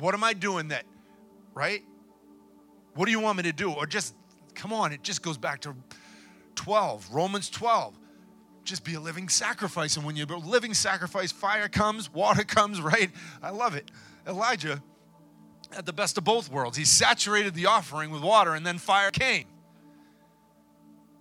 [0.00, 0.84] What am I doing that,
[1.54, 1.84] right?
[2.94, 3.72] What do you want me to do?
[3.72, 4.14] Or just,
[4.54, 5.76] come on, it just goes back to
[6.56, 7.94] 12, Romans 12.
[8.64, 9.96] Just be a living sacrifice.
[9.96, 13.10] And when you're a living sacrifice, fire comes, water comes, right?
[13.40, 13.90] I love it.
[14.26, 14.82] Elijah
[15.70, 16.76] had the best of both worlds.
[16.76, 19.46] He saturated the offering with water, and then fire came.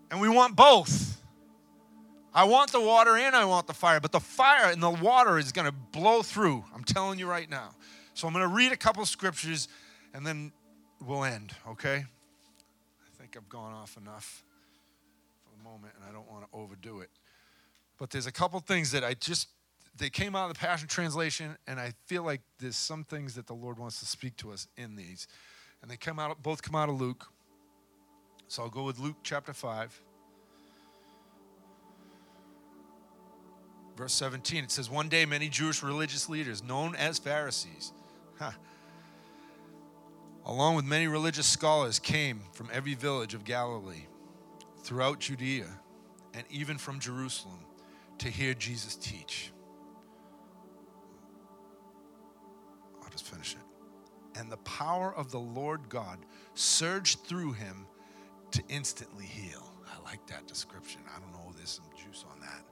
[0.10, 1.17] And we want both.
[2.34, 5.38] I want the water and I want the fire, but the fire and the water
[5.38, 6.64] is going to blow through.
[6.74, 7.72] I'm telling you right now.
[8.14, 9.68] So I'm going to read a couple scriptures
[10.14, 10.52] and then
[11.06, 12.06] we'll end, okay?
[12.06, 14.44] I think I've gone off enough
[15.44, 17.10] for the moment and I don't want to overdo it.
[17.98, 19.48] But there's a couple things that I just
[19.98, 23.48] they came out of the Passion Translation, and I feel like there's some things that
[23.48, 25.28] the Lord wants to speak to us in these.
[25.82, 27.26] And they come out, both come out of Luke.
[28.48, 30.02] So I'll go with Luke chapter 5.
[33.98, 37.94] Verse 17, it says, One day many Jewish religious leaders, known as Pharisees,
[38.38, 38.52] huh,
[40.46, 44.06] along with many religious scholars, came from every village of Galilee,
[44.84, 45.66] throughout Judea,
[46.36, 47.60] and even from Jerusalem
[48.20, 49.52] to hear Jesus teach.
[53.04, 54.40] I'll just finish it.
[54.40, 56.20] And the power of the Lord God
[56.54, 57.88] surged through him
[58.52, 59.74] to instantly heal.
[59.88, 61.02] I like that description.
[61.16, 62.67] I don't know, there's some juice on that.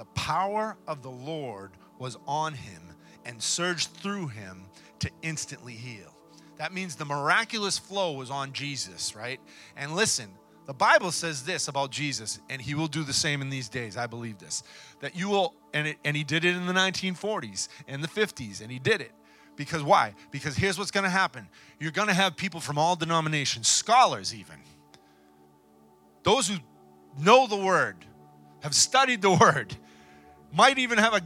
[0.00, 2.80] The power of the Lord was on him
[3.26, 4.64] and surged through him
[5.00, 6.16] to instantly heal.
[6.56, 9.38] That means the miraculous flow was on Jesus, right?
[9.76, 10.30] And listen,
[10.64, 13.98] the Bible says this about Jesus, and he will do the same in these days.
[13.98, 14.62] I believe this.
[15.00, 18.62] That you will, and, it, and he did it in the 1940s and the 50s,
[18.62, 19.12] and he did it.
[19.54, 20.14] Because why?
[20.30, 21.46] Because here's what's going to happen
[21.78, 24.56] you're going to have people from all denominations, scholars even,
[26.22, 26.56] those who
[27.18, 28.06] know the word,
[28.62, 29.76] have studied the word,
[30.52, 31.22] might even have a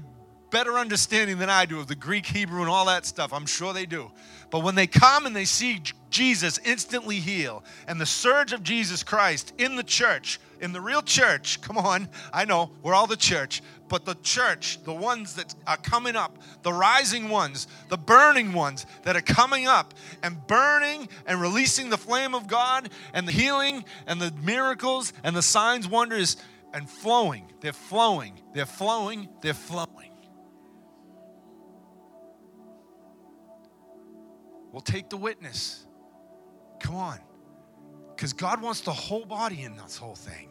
[0.50, 3.32] better understanding than I do of the Greek, Hebrew, and all that stuff.
[3.32, 4.12] I'm sure they do.
[4.50, 9.02] But when they come and they see Jesus instantly heal and the surge of Jesus
[9.02, 13.16] Christ in the church, in the real church, come on, I know, we're all the
[13.16, 18.52] church, but the church, the ones that are coming up, the rising ones, the burning
[18.52, 23.32] ones that are coming up and burning and releasing the flame of God and the
[23.32, 26.36] healing and the miracles and the signs, wonders,
[26.74, 27.50] and flowing.
[27.60, 30.10] They're flowing, they're flowing, they're flowing.
[34.72, 35.86] Well, take the witness.
[36.80, 37.20] Come on.
[38.14, 40.48] Because God wants the whole body in this whole thing.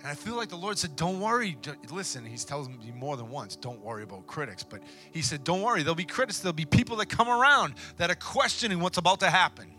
[0.00, 1.56] And I feel like the Lord said, Don't worry.
[1.90, 4.64] Listen, He tells me more than once, don't worry about critics.
[4.64, 5.82] But He said, Don't worry.
[5.82, 9.30] There'll be critics, there'll be people that come around that are questioning what's about to
[9.30, 9.77] happen.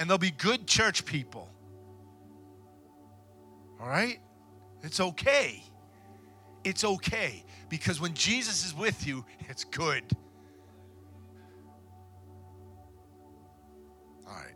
[0.00, 1.46] And there'll be good church people.
[3.78, 4.18] All right?
[4.82, 5.62] It's okay.
[6.64, 7.44] It's okay.
[7.68, 10.02] Because when Jesus is with you, it's good.
[14.26, 14.54] All right.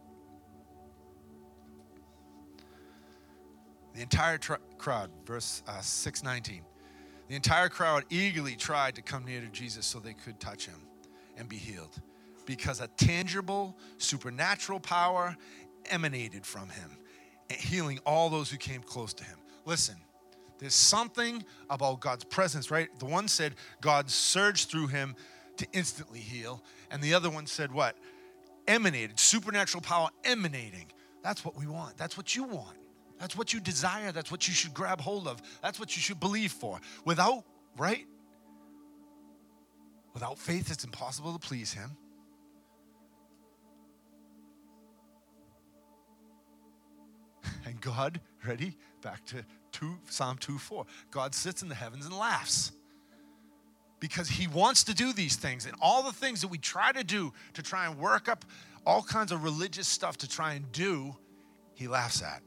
[3.94, 6.64] The entire tr- crowd, verse uh, 619.
[7.28, 10.80] The entire crowd eagerly tried to come near to Jesus so they could touch him
[11.36, 12.00] and be healed
[12.46, 15.36] because a tangible supernatural power
[15.90, 16.90] emanated from him,
[17.50, 19.38] healing all those who came close to him.
[19.64, 19.96] Listen,
[20.58, 22.88] there's something about God's presence, right?
[22.98, 25.16] The one said God surged through him
[25.56, 27.96] to instantly heal, and the other one said what?
[28.66, 30.86] Emanated, supernatural power emanating.
[31.22, 31.96] That's what we want.
[31.96, 32.76] That's what you want.
[33.18, 34.12] That's what you desire.
[34.12, 35.40] That's what you should grab hold of.
[35.62, 36.80] That's what you should believe for.
[37.04, 37.44] Without,
[37.76, 38.06] right?
[40.12, 41.96] Without faith, it's impossible to please Him.
[47.66, 48.76] And God, ready?
[49.02, 50.86] Back to 2, Psalm 2 4.
[51.10, 52.72] God sits in the heavens and laughs.
[54.00, 55.64] because he wants to do these things.
[55.64, 58.44] And all the things that we try to do to try and work up
[58.84, 61.16] all kinds of religious stuff to try and do,
[61.74, 62.42] he laughs at.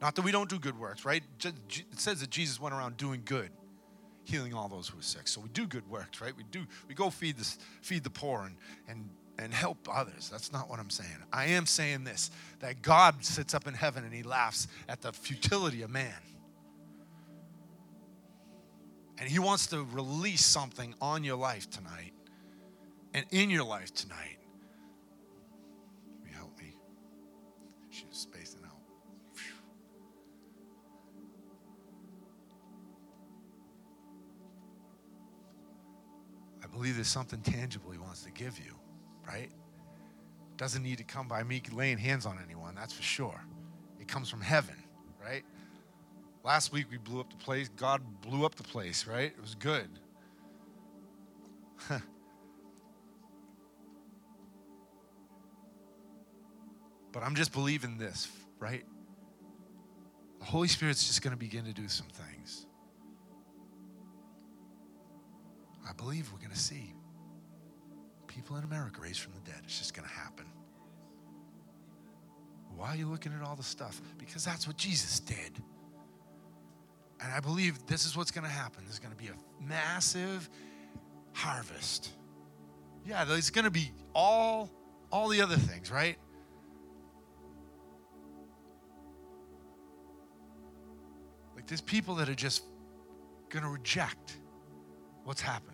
[0.00, 1.22] Not that we don't do good works, right?
[1.44, 3.50] It says that Jesus went around doing good,
[4.24, 5.28] healing all those who were sick.
[5.28, 6.36] So we do good works, right?
[6.36, 7.48] We do we go feed the
[7.80, 8.56] feed the poor and
[8.88, 9.08] and
[9.38, 10.28] and help others.
[10.30, 11.10] That's not what I'm saying.
[11.32, 12.30] I am saying this
[12.60, 16.14] that God sits up in heaven and he laughs at the futility of man.
[19.18, 22.12] And he wants to release something on your life tonight
[23.12, 24.38] and in your life tonight.
[26.20, 26.74] Will you help me?
[27.90, 28.72] She's spacing out.
[36.62, 38.73] I believe there's something tangible he wants to give you,
[39.26, 39.50] right?
[40.56, 43.40] Doesn't need to come by me laying hands on anyone, that's for sure.
[44.00, 44.76] It comes from heaven,
[45.22, 45.44] right?
[46.44, 47.70] Last week we blew up the place.
[47.70, 49.32] God blew up the place, right?
[49.34, 49.88] It was good.
[57.10, 58.84] but I'm just believing this, right?
[60.38, 62.66] The Holy Spirit's just going to begin to do some things.
[65.88, 66.92] I believe we're going to see
[68.34, 69.60] people in America raised from the dead.
[69.64, 70.46] It's just going to happen.
[72.76, 74.00] Why are you looking at all the stuff?
[74.18, 75.62] Because that's what Jesus did.
[77.20, 78.82] And I believe this is what's going to happen.
[78.84, 80.50] There's going to be a massive
[81.32, 82.10] harvest.
[83.06, 84.70] Yeah, there's going to be all
[85.12, 86.16] all the other things, right?
[91.54, 92.64] Like there's people that are just
[93.48, 94.38] going to reject
[95.22, 95.73] what's happening.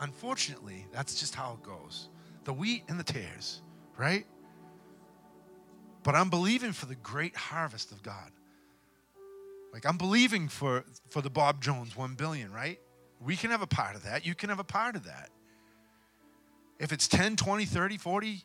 [0.00, 2.08] Unfortunately, that's just how it goes.
[2.44, 3.62] The wheat and the tares,
[3.96, 4.26] right?
[6.02, 8.30] But I'm believing for the great harvest of God.
[9.72, 12.78] Like I'm believing for for the Bob Jones 1 billion, right?
[13.20, 14.26] We can have a part of that.
[14.26, 15.30] You can have a part of that.
[16.78, 18.44] If it's 10, 20, 30, 40,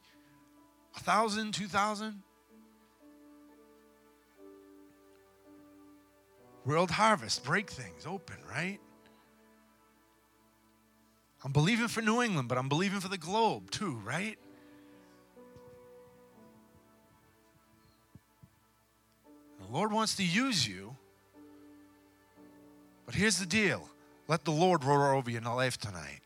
[0.94, 2.24] 1,000, 2,000,
[6.66, 8.80] World Harvest, break things open, right?
[11.44, 14.38] I'm believing for New England, but I'm believing for the globe too, right?
[19.60, 20.96] The Lord wants to use you
[23.10, 23.90] but here's the deal
[24.28, 26.20] let the Lord roar over your life tonight.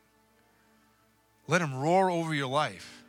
[1.48, 3.02] Let Him roar over your life.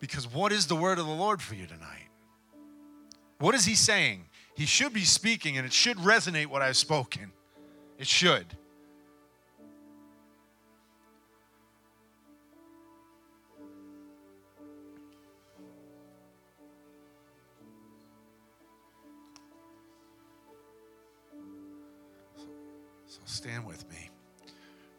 [0.00, 2.08] Because what is the word of the Lord for you tonight?
[3.38, 4.24] What is He saying?
[4.56, 7.30] He should be speaking, and it should resonate what I've spoken.
[8.00, 8.46] It should.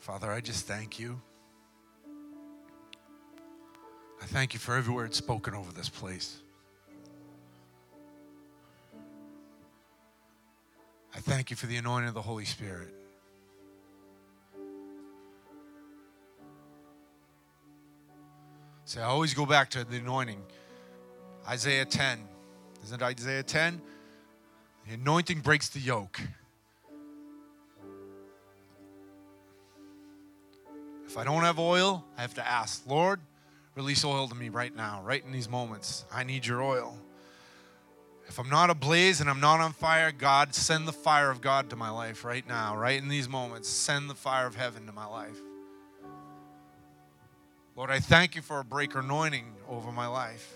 [0.02, 1.22] Father, I just thank you.
[4.20, 6.40] I thank you for every word spoken over this place.
[11.16, 12.92] I thank you for the anointing of the Holy Spirit.
[18.86, 20.42] So I always go back to the anointing.
[21.48, 22.28] Isaiah 10.
[22.84, 23.80] Isn't it Isaiah 10?
[24.88, 26.20] The anointing breaks the yoke.
[31.12, 33.20] If I don't have oil, I have to ask, Lord,
[33.76, 36.06] release oil to me right now, right in these moments.
[36.10, 36.98] I need your oil.
[38.30, 41.70] If I'm not ablaze and I'm not on fire, God, send the fire of God
[41.72, 43.68] to my life right now, right in these moments.
[43.68, 45.36] Send the fire of heaven to my life.
[47.76, 50.50] Lord, I thank you for a breaker anointing over my life.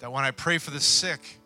[0.00, 1.38] That when I pray for the sick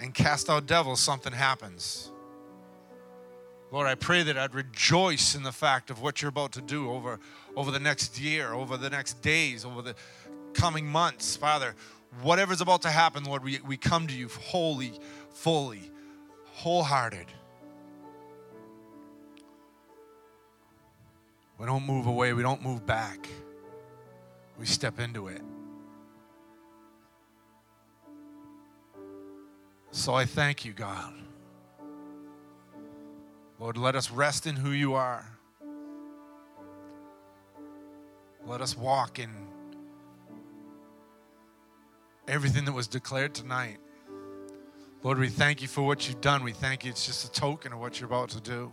[0.00, 2.10] and cast out devils, something happens.
[3.74, 6.92] Lord, I pray that I'd rejoice in the fact of what you're about to do
[6.92, 7.18] over,
[7.56, 9.96] over the next year, over the next days, over the
[10.52, 11.34] coming months.
[11.34, 11.74] Father,
[12.22, 14.92] whatever's about to happen, Lord, we, we come to you wholly,
[15.30, 15.90] fully,
[16.52, 17.26] wholehearted.
[21.58, 23.26] We don't move away, we don't move back.
[24.56, 25.42] We step into it.
[29.90, 31.12] So I thank you, God.
[33.58, 35.24] Lord, let us rest in who you are.
[38.46, 39.30] Let us walk in
[42.28, 43.78] everything that was declared tonight.
[45.02, 46.42] Lord, we thank you for what you've done.
[46.42, 46.90] We thank you.
[46.90, 48.72] It's just a token of what you're about to do.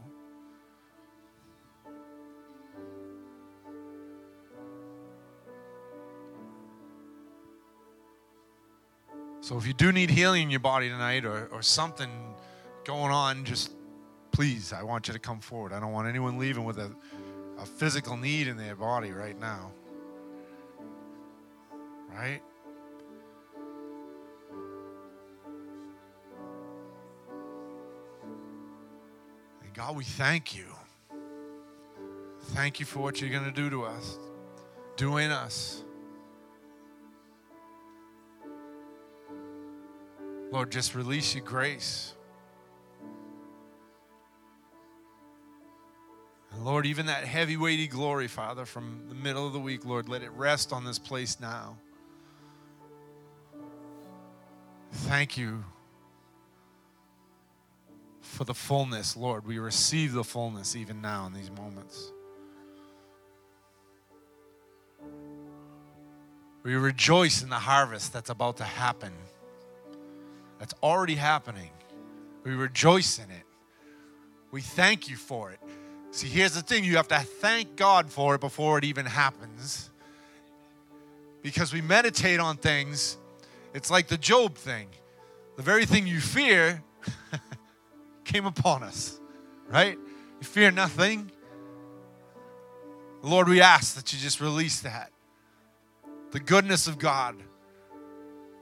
[9.42, 12.10] So if you do need healing in your body tonight or, or something
[12.86, 13.74] going on, just
[14.32, 15.74] please, I want you to come forward.
[15.74, 16.92] I don't want anyone leaving with a,
[17.60, 19.72] a physical need in their body right now.
[22.14, 22.42] Right?
[29.74, 30.66] God, we thank you.
[32.54, 34.20] Thank you for what you're going to do to us,
[34.96, 35.84] do in us.
[40.52, 42.14] Lord, just release your grace.
[46.64, 50.22] Lord, even that heavy, weighty glory, Father, from the middle of the week, Lord, let
[50.22, 51.78] it rest on this place now.
[54.91, 55.64] Thank you
[58.22, 59.45] for the fullness, Lord.
[59.45, 62.12] We receive the fullness even now in these moments.
[66.64, 69.14] We rejoice in the harvest that's about to happen,
[70.59, 71.72] that's already happening.
[72.43, 73.43] We rejoice in it.
[74.51, 75.59] We thank you for it.
[76.12, 79.89] See, here's the thing you have to thank God for it before it even happens.
[81.41, 83.18] Because we meditate on things,
[83.74, 84.89] it's like the Job thing.
[85.55, 86.84] The very thing you fear
[88.26, 89.20] came upon us,
[89.70, 89.97] right?
[90.39, 91.32] You fear nothing.
[93.22, 95.12] Lord, we ask that you just release that
[96.32, 97.36] the goodness of God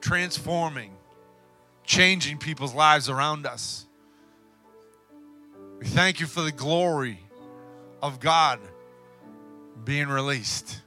[0.02, 0.91] transforming,
[1.84, 3.86] changing people's lives around us.
[5.80, 7.20] We thank you for the glory
[8.02, 8.60] of God
[9.84, 10.82] being released.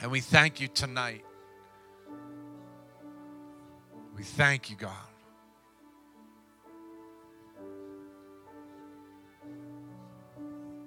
[0.00, 1.24] And we thank you tonight.
[4.16, 5.07] We thank you, God.